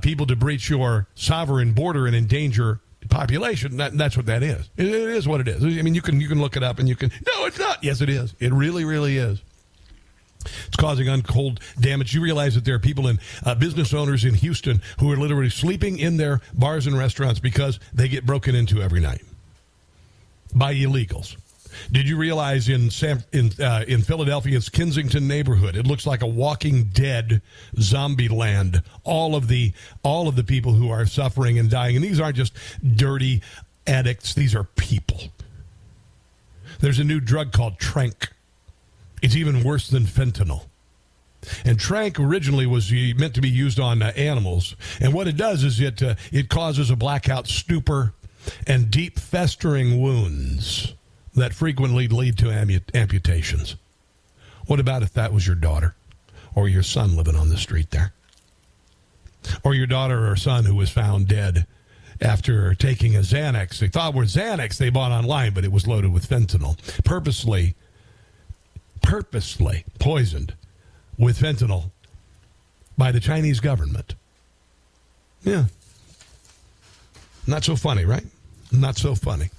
[0.00, 4.68] people to breach your sovereign border and endanger population, that, that's what that is.
[4.76, 5.62] It, it is what it is.
[5.62, 7.12] I mean, you can you can look it up and you can.
[7.26, 7.84] No, it's not.
[7.84, 8.34] Yes, it is.
[8.40, 9.40] It really, really is.
[10.66, 12.14] It's causing untold damage.
[12.14, 15.50] You realize that there are people in uh, business owners in Houston who are literally
[15.50, 19.22] sleeping in their bars and restaurants because they get broken into every night
[20.54, 21.36] by illegals.
[21.92, 26.26] Did you realize in San, in uh, in Philadelphia's Kensington neighborhood, it looks like a
[26.26, 27.42] Walking Dead
[27.78, 28.82] zombie land.
[29.04, 29.72] All of the
[30.02, 32.54] all of the people who are suffering and dying, and these aren't just
[32.96, 33.42] dirty
[33.86, 35.20] addicts; these are people.
[36.80, 38.28] There's a new drug called tranq.
[39.22, 40.66] It's even worse than fentanyl.
[41.64, 45.62] And tranq originally was meant to be used on uh, animals, and what it does
[45.62, 48.14] is it uh, it causes a blackout stupor
[48.66, 50.94] and deep festering wounds
[51.34, 52.50] that frequently lead to
[52.94, 53.76] amputations.
[54.66, 55.94] What about if that was your daughter
[56.54, 58.12] or your son living on the street there?
[59.62, 61.66] Or your daughter or son who was found dead
[62.20, 63.78] after taking a Xanax.
[63.78, 66.76] They thought were Xanax they bought online, but it was loaded with fentanyl.
[67.04, 67.74] Purposely,
[69.06, 70.52] purposely poisoned
[71.16, 71.92] with fentanyl
[72.98, 74.16] by the Chinese government.
[75.44, 75.66] Yeah.
[77.46, 78.24] Not so funny, right?
[78.72, 79.50] Not so funny.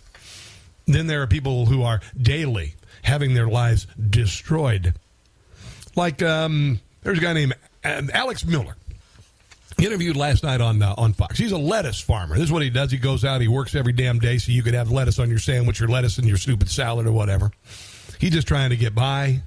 [0.85, 2.73] Then there are people who are daily
[3.03, 4.93] having their lives destroyed.
[5.95, 8.75] Like, um, there's a guy named um, Alex Miller.
[9.77, 11.37] He Interviewed last night on uh, on Fox.
[11.37, 12.35] He's a lettuce farmer.
[12.35, 12.91] This is what he does.
[12.91, 13.41] He goes out.
[13.41, 16.17] He works every damn day so you could have lettuce on your sandwich, or lettuce
[16.17, 17.51] in your stupid salad, or whatever.
[18.19, 19.41] He's just trying to get by.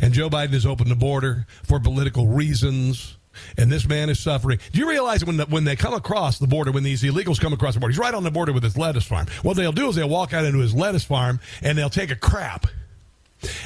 [0.00, 3.16] And Joe Biden has opened the border for political reasons.
[3.56, 4.58] And this man is suffering.
[4.72, 7.52] Do you realize when the, when they come across the border, when these illegals come
[7.52, 9.26] across the border, he's right on the border with his lettuce farm.
[9.42, 12.16] What they'll do is they'll walk out into his lettuce farm and they'll take a
[12.16, 12.66] crap.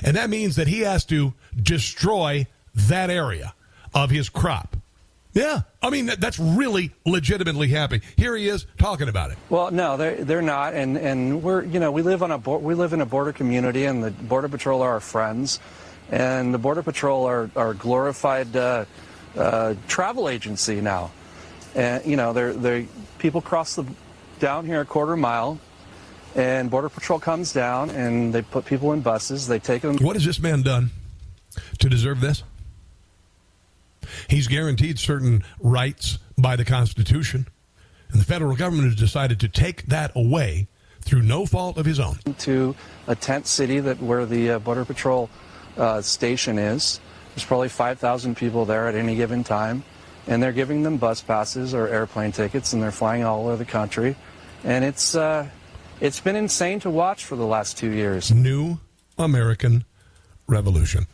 [0.03, 3.55] And that means that he has to destroy that area
[3.95, 4.77] of his crop.
[5.35, 8.03] Yeah, I mean that's really legitimately happy.
[8.17, 9.39] Here he is talking about it.
[9.49, 12.75] Well, no, they're they're not, and and we're you know we live on a we
[12.75, 15.59] live in a border community, and the border patrol are our friends,
[16.11, 18.85] and the border patrol are are glorified uh,
[19.37, 21.11] uh, travel agency now,
[21.75, 22.87] and you know they're they
[23.19, 23.87] people cross the
[24.39, 25.59] down here a quarter mile,
[26.35, 29.97] and border patrol comes down and they put people in buses, they take them.
[29.99, 30.91] What has this man done
[31.79, 32.43] to deserve this?
[34.29, 37.49] He's guaranteed certain rights by the Constitution,
[38.11, 40.69] and the federal government has decided to take that away
[41.01, 42.17] through no fault of his own.
[42.39, 42.75] to
[43.07, 45.29] a tent city that where the uh, border patrol
[45.77, 47.01] uh, station is.
[47.35, 49.85] There's probably 5,000 people there at any given time,
[50.27, 53.65] and they're giving them bus passes or airplane tickets, and they're flying all over the
[53.65, 54.17] country,
[54.65, 55.49] and it's uh,
[56.01, 58.31] it's been insane to watch for the last two years.
[58.31, 58.79] New
[59.19, 59.85] American
[60.47, 61.07] Revolution.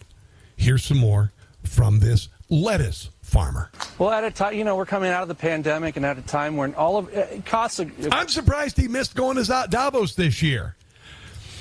[0.56, 1.32] Here's some more
[1.62, 3.70] from this lettuce farmer.
[3.98, 6.22] Well, at a time, you know, we're coming out of the pandemic, and at a
[6.22, 7.80] time when all of it costs.
[7.80, 10.76] A, I'm surprised he missed going to Davos this year.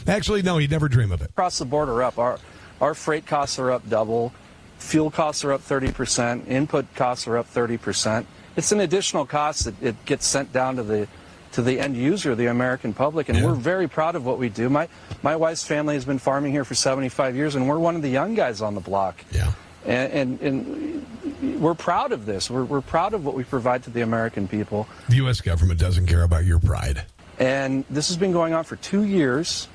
[0.08, 1.30] Actually, no, he'd never dream of it.
[1.32, 2.18] across the border up.
[2.18, 2.40] Our
[2.80, 4.34] our freight costs are up double,
[4.78, 8.26] fuel costs are up 30%, input costs are up 30%.
[8.56, 11.08] It's an additional cost that it gets sent down to the
[11.54, 14.70] to the end user, the American public, and we're very proud of what we do.
[14.70, 14.88] My
[15.24, 18.10] my wife's family has been farming here for 75 years, and we're one of the
[18.10, 19.24] young guys on the block.
[19.32, 19.52] Yeah.
[19.88, 22.50] And, and, and we're proud of this.
[22.50, 24.88] We're, we're proud of what we provide to the American people.
[25.10, 25.42] The U.S.
[25.42, 27.06] government doesn't care about your pride.
[27.40, 29.68] And this has been going on for two years.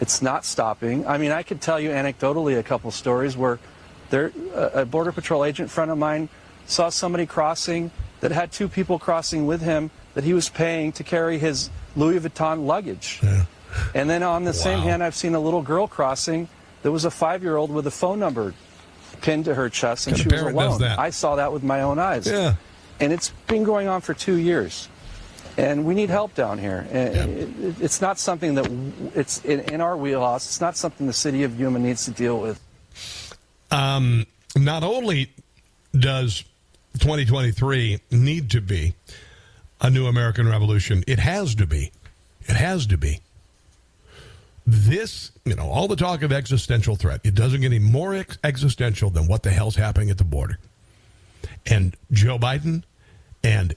[0.00, 1.06] It's not stopping.
[1.06, 3.58] I mean, I could tell you anecdotally a couple stories where
[4.10, 6.28] there, a a Border Patrol agent friend of mine
[6.66, 11.04] saw somebody crossing that had two people crossing with him that he was paying to
[11.04, 13.20] carry his Louis Vuitton luggage.
[13.94, 16.48] And then on the same hand, I've seen a little girl crossing
[16.82, 18.54] that was a five year old with a phone number
[19.20, 20.80] pinned to her chest, and she was of parent does alone.
[20.98, 22.26] I saw that with my own eyes.
[22.26, 22.54] Yeah.
[23.00, 24.88] And it's been going on for two years.
[25.56, 26.86] And we need help down here.
[26.90, 27.16] And
[27.64, 28.70] it- it's not something that
[29.14, 30.46] it's in, in our wheelhouse.
[30.46, 32.60] It's not something the city of Yuma needs to deal with.
[33.70, 35.30] Um, not only
[35.98, 36.44] does
[36.98, 38.94] 2023 need to be
[39.80, 41.90] a new American Revolution, it has to be.
[42.42, 43.20] It has to be.
[44.72, 48.38] This, you know, all the talk of existential threat, it doesn't get any more ex-
[48.44, 50.60] existential than what the hell's happening at the border.
[51.66, 52.84] And Joe Biden
[53.42, 53.74] and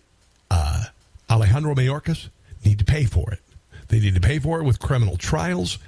[0.51, 0.83] uh,
[1.31, 2.29] Alejandro Mayorkas
[2.63, 3.39] need to pay for it.
[3.87, 5.79] They need to pay for it with criminal trials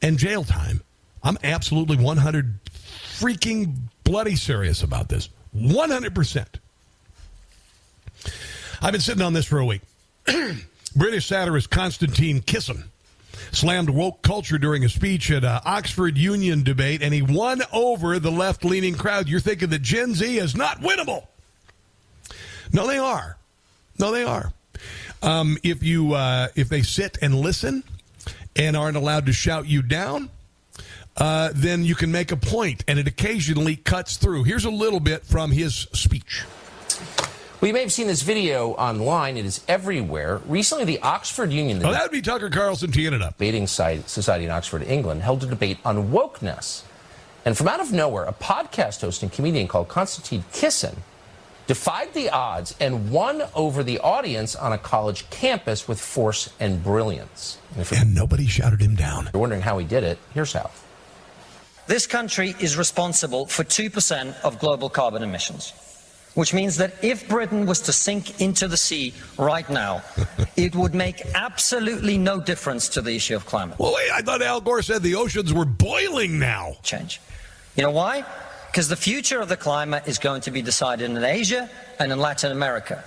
[0.00, 0.82] and jail time.
[1.24, 2.54] I'm absolutely 100
[3.18, 3.74] freaking
[4.04, 5.30] bloody serious about this.
[5.56, 6.46] 100%.
[8.80, 9.82] I've been sitting on this for a week.
[10.94, 12.84] British satirist Konstantin Kisin
[13.54, 18.18] slammed woke culture during a speech at uh, Oxford Union debate, and he won over
[18.18, 19.28] the left leaning crowd.
[19.28, 21.26] You're thinking that Gen Z is not winnable.
[22.72, 23.36] No, they are.
[23.98, 24.52] No, they are.
[25.22, 27.84] Um, if you uh, if they sit and listen
[28.56, 30.30] and aren't allowed to shout you down,
[31.16, 34.44] uh, then you can make a point, and it occasionally cuts through.
[34.44, 36.44] Here's a little bit from his speech.
[37.60, 39.36] Well, you may have seen this video online.
[39.36, 40.40] It is everywhere.
[40.46, 43.38] Recently, the Oxford Union, the Oh, that would be Tucker Carlson teeing it up.
[43.38, 46.82] debating site, society in Oxford, England, held a debate on wokeness.
[47.46, 50.96] And from out of nowhere, a podcast host and comedian called Konstantin Kisin
[51.66, 56.82] defied the odds and won over the audience on a college campus with force and
[56.84, 57.58] brilliance.
[57.72, 59.30] And, if and nobody shouted him down.
[59.32, 60.18] You're wondering how he did it?
[60.34, 60.70] Here's how.
[61.86, 65.72] This country is responsible for 2% of global carbon emissions,
[66.34, 70.02] which means that if Britain was to sink into the sea right now,
[70.56, 74.42] it would make absolutely no difference to the issue of climate Well, wait, I thought
[74.42, 76.76] Al Gore said the oceans were boiling now.
[76.82, 77.20] change.
[77.76, 78.24] You know why?
[78.70, 82.18] Because the future of the climate is going to be decided in Asia and in
[82.18, 83.02] Latin America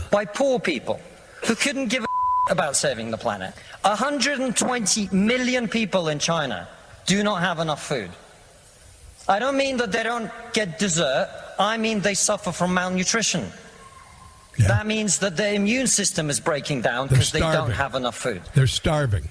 [0.10, 1.00] by poor people
[1.46, 2.06] who couldn't give a
[2.50, 3.54] about saving the planet.
[3.82, 6.68] 120 million people in China
[7.06, 8.10] do not have enough food.
[9.30, 13.46] I don't mean that they don't get dessert, I mean they suffer from malnutrition.
[14.58, 18.42] That means that their immune system is breaking down because they don't have enough food.
[18.54, 19.28] They're starving.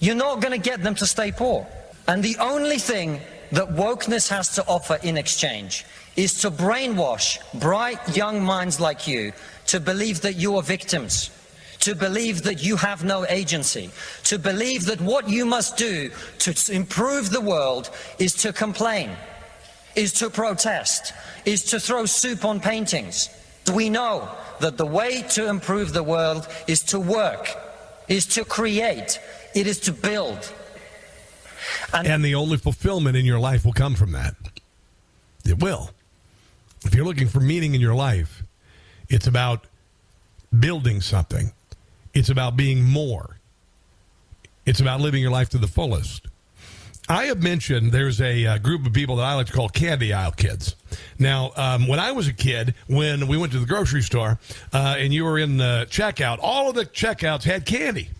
[0.00, 1.66] You're not going to get them to stay poor.
[2.06, 3.20] And the only thing
[3.52, 5.84] that wokeness has to offer in exchange
[6.16, 9.32] is to brainwash bright young minds like you
[9.66, 11.30] to believe that you are victims,
[11.80, 13.90] to believe that you have no agency,
[14.24, 19.10] to believe that what you must do to improve the world is to complain,
[19.94, 21.12] is to protest,
[21.44, 23.28] is to throw soup on paintings.
[23.72, 24.28] We know
[24.60, 27.48] that the way to improve the world is to work,
[28.08, 29.20] is to create,
[29.54, 30.52] it is to build.
[31.92, 34.34] And, the only fulfillment in your life will come from that.
[35.44, 35.90] It will.
[36.84, 38.42] If you're looking for meaning in your life,
[39.08, 39.64] it's about
[40.56, 41.52] building something,
[42.18, 43.38] it's about being more,
[44.66, 46.26] it's about living your life to the fullest.
[47.10, 50.12] I have mentioned there's a uh, group of people that I like to call candy
[50.12, 50.76] aisle kids.
[51.18, 54.38] Now, um, when I was a kid, when we went to the grocery store
[54.74, 58.10] uh, and you were in the checkout, all of the checkouts had candy.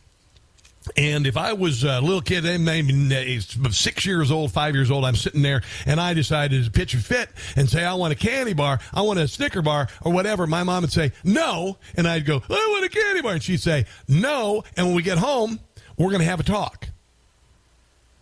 [0.96, 5.04] And if I was a little kid, maybe uh, six years old, five years old,
[5.04, 8.16] I'm sitting there and I decided to pitch a fit and say, I want a
[8.16, 10.46] candy bar, I want a Snicker bar, or whatever.
[10.46, 11.78] My mom would say, no.
[11.96, 13.32] And I'd go, I want a candy bar.
[13.32, 14.64] And she'd say, no.
[14.76, 15.60] And when we get home,
[15.96, 16.88] we're going to have a talk.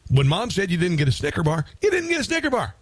[0.09, 2.75] When mom said you didn't get a Snicker bar, you didn't get a Snicker bar.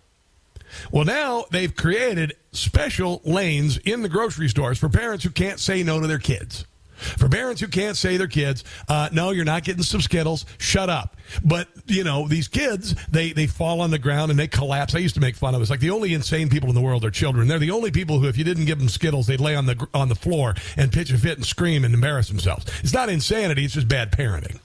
[0.90, 5.82] Well, now they've created special lanes in the grocery stores for parents who can't say
[5.82, 6.66] no to their kids.
[7.04, 10.90] For parents who can't say their kids, uh, no, you're not getting some Skittles, shut
[10.90, 11.16] up.
[11.44, 14.94] But, you know, these kids, they, they fall on the ground and they collapse.
[14.94, 15.60] I used to make fun of.
[15.60, 17.48] It's like the only insane people in the world are children.
[17.48, 19.86] They're the only people who, if you didn't give them Skittles, they'd lay on the,
[19.94, 22.66] on the floor and pitch a fit and scream and embarrass themselves.
[22.80, 24.58] It's not insanity, it's just bad parenting.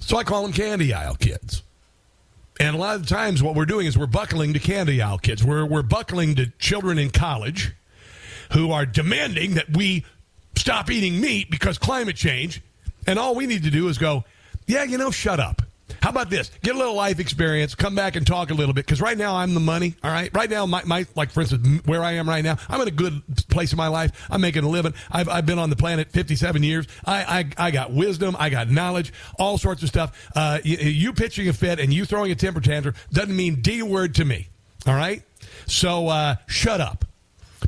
[0.00, 1.62] So I call them candy aisle kids.
[2.58, 5.42] And a lot of times, what we're doing is we're buckling to candy aisle kids.
[5.42, 7.72] We're, we're buckling to children in college
[8.52, 10.04] who are demanding that we
[10.56, 12.62] stop eating meat because climate change.
[13.06, 14.24] And all we need to do is go,
[14.66, 15.62] yeah, you know, shut up.
[16.02, 16.50] How about this?
[16.62, 18.86] Get a little life experience, come back and talk a little bit.
[18.86, 19.94] Because right now I'm the money.
[20.02, 20.30] All right.
[20.34, 22.92] Right now, my, my like for instance, where I am right now, I'm in a
[22.92, 24.26] good place in my life.
[24.30, 24.94] I'm making a living.
[25.10, 26.86] I've, I've been on the planet 57 years.
[27.04, 28.36] I, I I got wisdom.
[28.38, 29.12] I got knowledge.
[29.38, 30.30] All sorts of stuff.
[30.34, 33.82] Uh, you, you pitching a fit and you throwing a temper tantrum doesn't mean d
[33.82, 34.48] word to me.
[34.86, 35.22] All right.
[35.66, 37.04] So uh, shut up.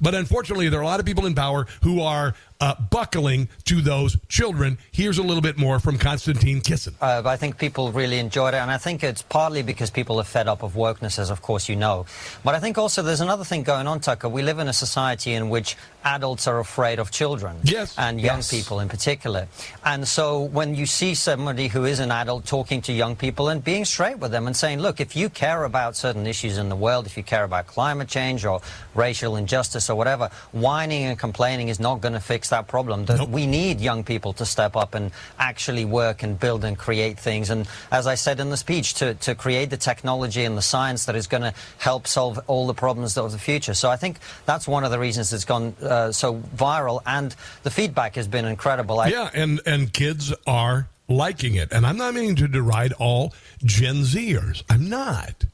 [0.00, 3.80] But unfortunately, there are a lot of people in power who are uh, buckling to
[3.80, 4.78] those children.
[4.92, 6.94] Here's a little bit more from Constantine Kissin.
[7.00, 10.24] Uh, I think people really enjoyed it, and I think it's partly because people are
[10.24, 12.06] fed up of wokeness, as of course you know.
[12.44, 14.28] But I think also there's another thing going on, Tucker.
[14.28, 18.38] We live in a society in which adults are afraid of children, yes, and young
[18.38, 18.50] Yes.
[18.50, 19.48] people in particular.
[19.84, 23.62] And so when you see somebody who is an adult talking to young people and
[23.62, 26.76] being straight with them and saying, look, if you care about certain issues in the
[26.76, 28.60] world, if you care about climate change or
[28.94, 33.06] racial injustice or whatever, whining and complaining is not going to fix that problem.
[33.06, 37.18] That we need young people to step up and actually work and build and create
[37.18, 37.50] things.
[37.50, 41.06] And as I said in the speech, to, to create the technology and the science
[41.06, 43.74] that is going to help solve all the problems of the future.
[43.74, 47.02] So I think that's one of the reasons it's gone uh, so viral.
[47.04, 47.34] And
[47.64, 49.00] the feedback has been incredible.
[49.00, 51.72] I, yeah, and, and kids are liking it.
[51.72, 53.34] And I'm not meaning to deride all
[53.64, 54.62] Gen Zers.
[54.70, 55.44] I'm not.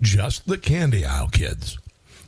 [0.00, 1.78] Just the candy aisle kids.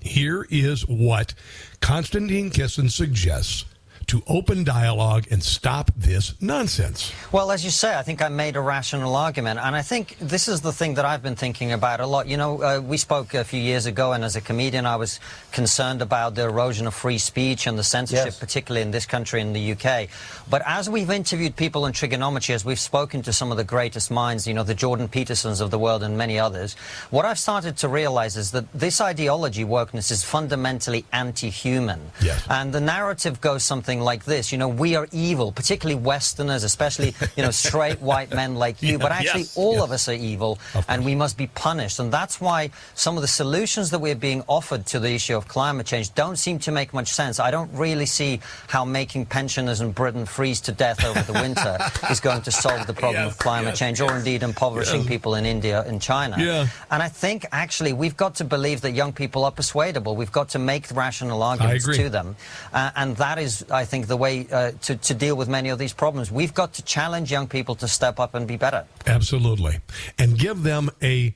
[0.00, 1.34] Here is what
[1.80, 3.64] Konstantin Kisin suggests
[4.08, 7.12] to open dialogue and stop this nonsense.
[7.32, 10.46] Well, as you say, I think I made a rational argument, and I think this
[10.48, 12.26] is the thing that I've been thinking about a lot.
[12.28, 15.18] You know, uh, we spoke a few years ago, and as a comedian, I was
[15.52, 18.38] concerned about the erosion of free speech and the censorship, Yes.
[18.38, 20.08] particularly in this country, in the UK.
[20.48, 24.10] But as we've interviewed people in Triggernometry, as we've spoken to some of the greatest
[24.10, 26.74] minds, you know, the Jordan Petersons of the world and many others,
[27.10, 32.00] what I've started to realize is that this ideology, wokeness, is fundamentally anti-human.
[32.48, 37.14] And the narrative goes something like this, you know, we are evil, particularly Westerners, especially,
[37.36, 39.82] you know, straight white men like you, but actually yes, all yes.
[39.82, 40.58] of us are evil
[40.88, 41.98] and we must be punished.
[41.98, 45.48] And that's why some of the solutions that we're being offered to the issue of
[45.48, 47.40] climate change don't seem to make much sense.
[47.40, 51.78] I don't really see how making pensioners in Britain freeze to death over the winter
[52.10, 55.46] is going to solve the problem Yes, of climate change or indeed impoverishing people in
[55.46, 56.36] India and China.
[56.38, 56.66] Yeah.
[56.90, 60.16] And I think actually we've got to believe that young people are persuadable.
[60.16, 62.36] We've got to make rational arguments to them.
[62.72, 65.78] Uh, and that is, I think, the way uh, to, to deal with many of
[65.78, 66.30] these problems.
[66.30, 68.84] We've got to challenge young people to step up and be better.
[69.06, 69.78] Absolutely.
[70.18, 71.34] And give them a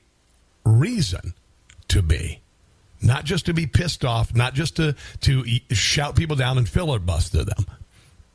[0.63, 1.33] reason
[1.87, 2.41] to be.
[3.01, 7.43] Not just to be pissed off, not just to, to shout people down and filibuster
[7.43, 7.65] them,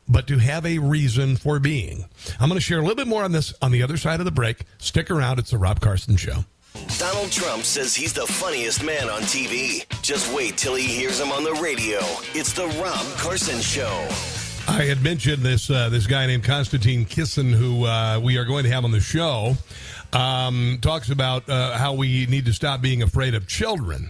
[0.09, 2.05] but to have a reason for being.
[2.39, 4.25] I'm going to share a little bit more on this on the other side of
[4.25, 4.57] the break.
[4.77, 5.39] Stick around.
[5.39, 6.43] It's the Rob Carson Show.
[6.97, 9.85] Donald Trump says he's the funniest man on TV.
[10.01, 11.99] Just wait till he hears him on the radio.
[12.33, 14.07] It's the Rob Carson Show.
[14.67, 18.63] I had mentioned this uh, this guy named Konstantin Kisin, who uh, we are going
[18.65, 19.55] to have on the show,
[20.11, 24.09] um, talks about uh, how we need to stop being afraid of children.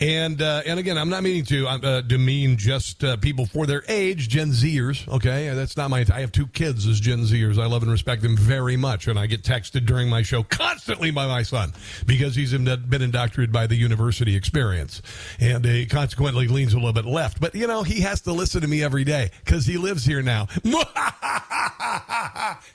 [0.00, 3.84] And uh, and again, I'm not meaning to uh, demean just uh, people for their
[3.86, 5.06] age, Gen Zers.
[5.06, 6.06] Okay, that's not my.
[6.10, 7.58] I have two kids as Gen Zers.
[7.58, 11.10] I love and respect them very much, and I get texted during my show constantly
[11.10, 11.74] by my son
[12.06, 12.66] because he's been
[13.02, 15.02] indoctrinated by the university experience,
[15.38, 17.38] and he consequently leans a little bit left.
[17.38, 20.22] But you know, he has to listen to me every day because he lives here
[20.22, 20.48] now.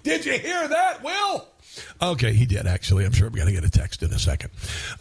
[0.03, 1.47] Did you hear that, Will?
[2.01, 3.05] Okay, he did actually.
[3.05, 4.51] I'm sure I'm going to get a text in a second.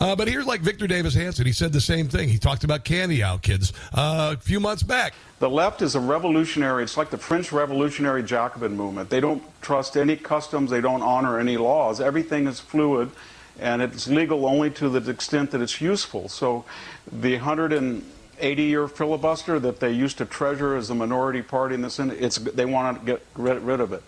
[0.00, 1.46] Uh, but here's like Victor Davis Hanson.
[1.46, 2.28] He said the same thing.
[2.28, 5.14] He talked about candy out kids uh, a few months back.
[5.40, 9.10] The left is a revolutionary, it's like the French Revolutionary Jacobin movement.
[9.10, 12.00] They don't trust any customs, they don't honor any laws.
[12.00, 13.10] Everything is fluid,
[13.58, 16.28] and it's legal only to the extent that it's useful.
[16.28, 16.64] So
[17.10, 21.90] the 180 year filibuster that they used to treasure as a minority party in the
[21.90, 24.02] Senate, it's, they want to get rid of it.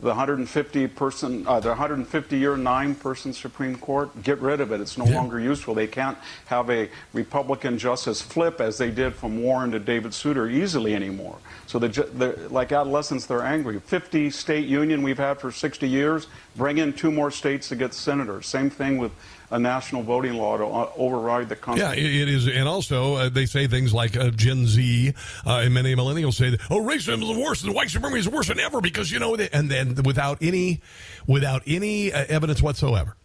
[0.00, 4.80] The 150 person, uh, the 150 year nine person Supreme Court, get rid of it.
[4.80, 5.74] It's no longer useful.
[5.74, 6.16] They can't
[6.46, 11.36] have a Republican justice flip as they did from Warren to David Souter easily anymore.
[11.66, 13.78] So the, the like adolescents, they're angry.
[13.78, 16.28] 50 state union we've had for 60 years.
[16.56, 18.46] Bring in two more states to get senators.
[18.46, 19.12] Same thing with
[19.50, 22.04] a national voting law to uh, override the Yeah, Constitution.
[22.04, 22.46] it, it is.
[22.48, 25.12] And also, uh, they say things like uh, Gen Z
[25.46, 28.60] uh, and many millennials say, oh, racism is worse than white supremacy is worse than
[28.60, 30.80] ever because, you know, and then without any,
[31.26, 33.16] without any uh, evidence whatsoever.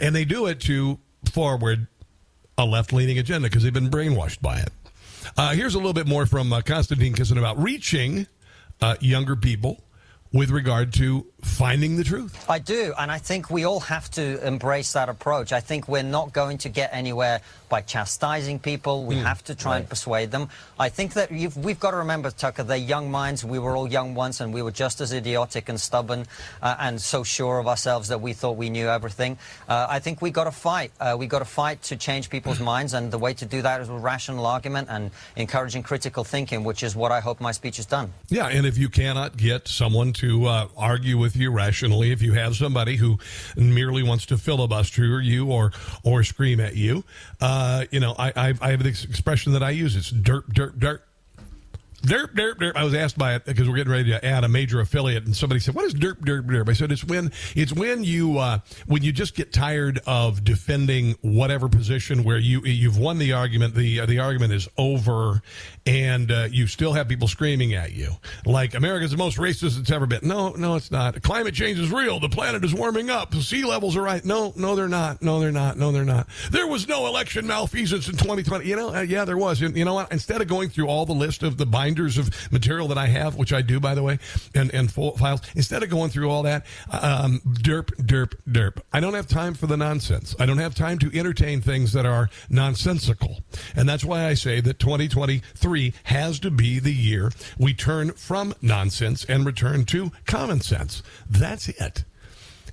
[0.00, 0.98] And they do it to
[1.32, 1.86] forward
[2.58, 4.70] a left leaning agenda because they've been brainwashed by it.
[5.36, 8.26] Uh, here's a little bit more from Konstantin Kisin about reaching
[9.00, 9.82] younger people
[10.32, 12.48] with regard to finding the truth.
[12.48, 15.52] I do, and I think we all have to embrace that approach.
[15.52, 19.04] I think we're not going to get anywhere by chastising people.
[19.04, 20.48] We have to try and persuade them.
[20.78, 23.44] I think that you've, we've got to remember, Tucker, they're young minds.
[23.44, 26.26] We were all young once, and we were just as idiotic and stubborn
[26.60, 29.38] uh, and so sure of ourselves that we thought we knew everything.
[29.68, 30.92] Uh, I think we've got to fight.
[31.00, 33.80] Uh, we got to fight to change people's minds, and the way to do that
[33.80, 37.78] is with rational argument and encouraging critical thinking, which is what I hope my speech
[37.78, 38.12] has done.
[38.28, 42.32] Yeah, and if you cannot get someone to uh, argue with you rationally, if you
[42.34, 43.18] have somebody who
[43.56, 45.72] merely wants to filibuster you or
[46.04, 47.04] or scream at you,
[47.40, 49.96] uh, you know, I, I I have this expression that I use.
[49.96, 51.04] It's dirt, dirt, dirt.
[52.02, 52.76] Derp, derp, derp.
[52.76, 55.36] I was asked by it because we're getting ready to add a major affiliate, and
[55.36, 58.58] somebody said, "What is derp, derp, derp?" I said, "It's when it's when you uh,
[58.86, 63.74] when you just get tired of defending whatever position where you you've won the argument,
[63.74, 65.42] the uh, the argument is over,
[65.86, 68.10] and uh, you still have people screaming at you
[68.44, 70.20] like America's the most racist it's ever been.
[70.22, 71.22] No, no, it's not.
[71.22, 72.18] Climate change is real.
[72.20, 73.30] The planet is warming up.
[73.30, 74.24] The sea levels are right.
[74.24, 75.22] No, no, they're not.
[75.22, 75.76] No, they're not.
[75.76, 76.26] No, they're not.
[76.50, 78.66] There was no election malfeasance in 2020.
[78.66, 79.60] You know, uh, yeah, there was.
[79.60, 80.12] You know what?
[80.12, 83.36] Instead of going through all the list of the binders of material that I have,
[83.36, 84.18] which I do, by the way,
[84.54, 88.80] and, and full files, instead of going through all that, um, derp, derp, derp.
[88.92, 90.34] I don't have time for the nonsense.
[90.38, 93.40] I don't have time to entertain things that are nonsensical.
[93.76, 98.54] And that's why I say that 2023 has to be the year we turn from
[98.62, 101.02] nonsense and return to common sense.
[101.28, 102.04] That's it.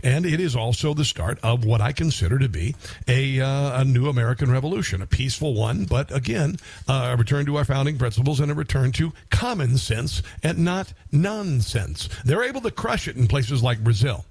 [0.03, 2.76] And it is also the start of what I consider to be
[3.07, 6.57] a, uh, a new American revolution, a peaceful one, but again,
[6.88, 10.93] uh, a return to our founding principles and a return to common sense and not
[11.11, 12.09] nonsense.
[12.23, 14.26] They're able to crush it in places like Brazil.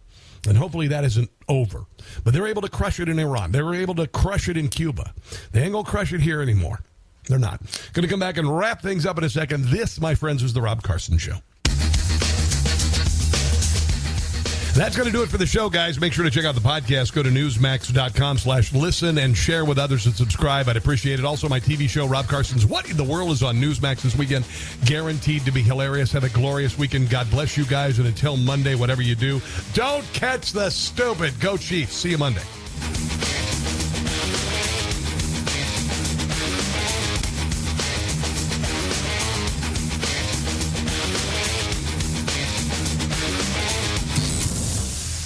[0.47, 1.85] And hopefully that isn't over.
[2.25, 3.53] But they're able to crush it in Iran.
[3.53, 5.13] They were able to crush it in Cuba.
[5.53, 6.81] They ain't going to crush it here anymore.
[7.29, 7.61] They're not.
[7.93, 9.65] Going to come back and wrap things up in a second.
[9.67, 11.39] This, my friends, is The Rob Carson Show.
[14.75, 15.99] That's going to do it for the show, guys.
[15.99, 17.13] Make sure to check out the podcast.
[17.13, 20.69] Go to newsmax.com slash listen and share with others and subscribe.
[20.69, 21.25] I'd appreciate it.
[21.25, 24.45] Also, my TV show, Rob Carson's What in the World is on Newsmax this weekend.
[24.85, 26.13] Guaranteed to be hilarious.
[26.13, 27.11] Have a glorious weekend.
[27.11, 27.99] God bless you guys.
[27.99, 29.41] And until Monday, whatever you do,
[29.75, 31.39] don't catch the stupid.
[31.41, 31.95] Go Chiefs.
[31.97, 32.43] See you Monday.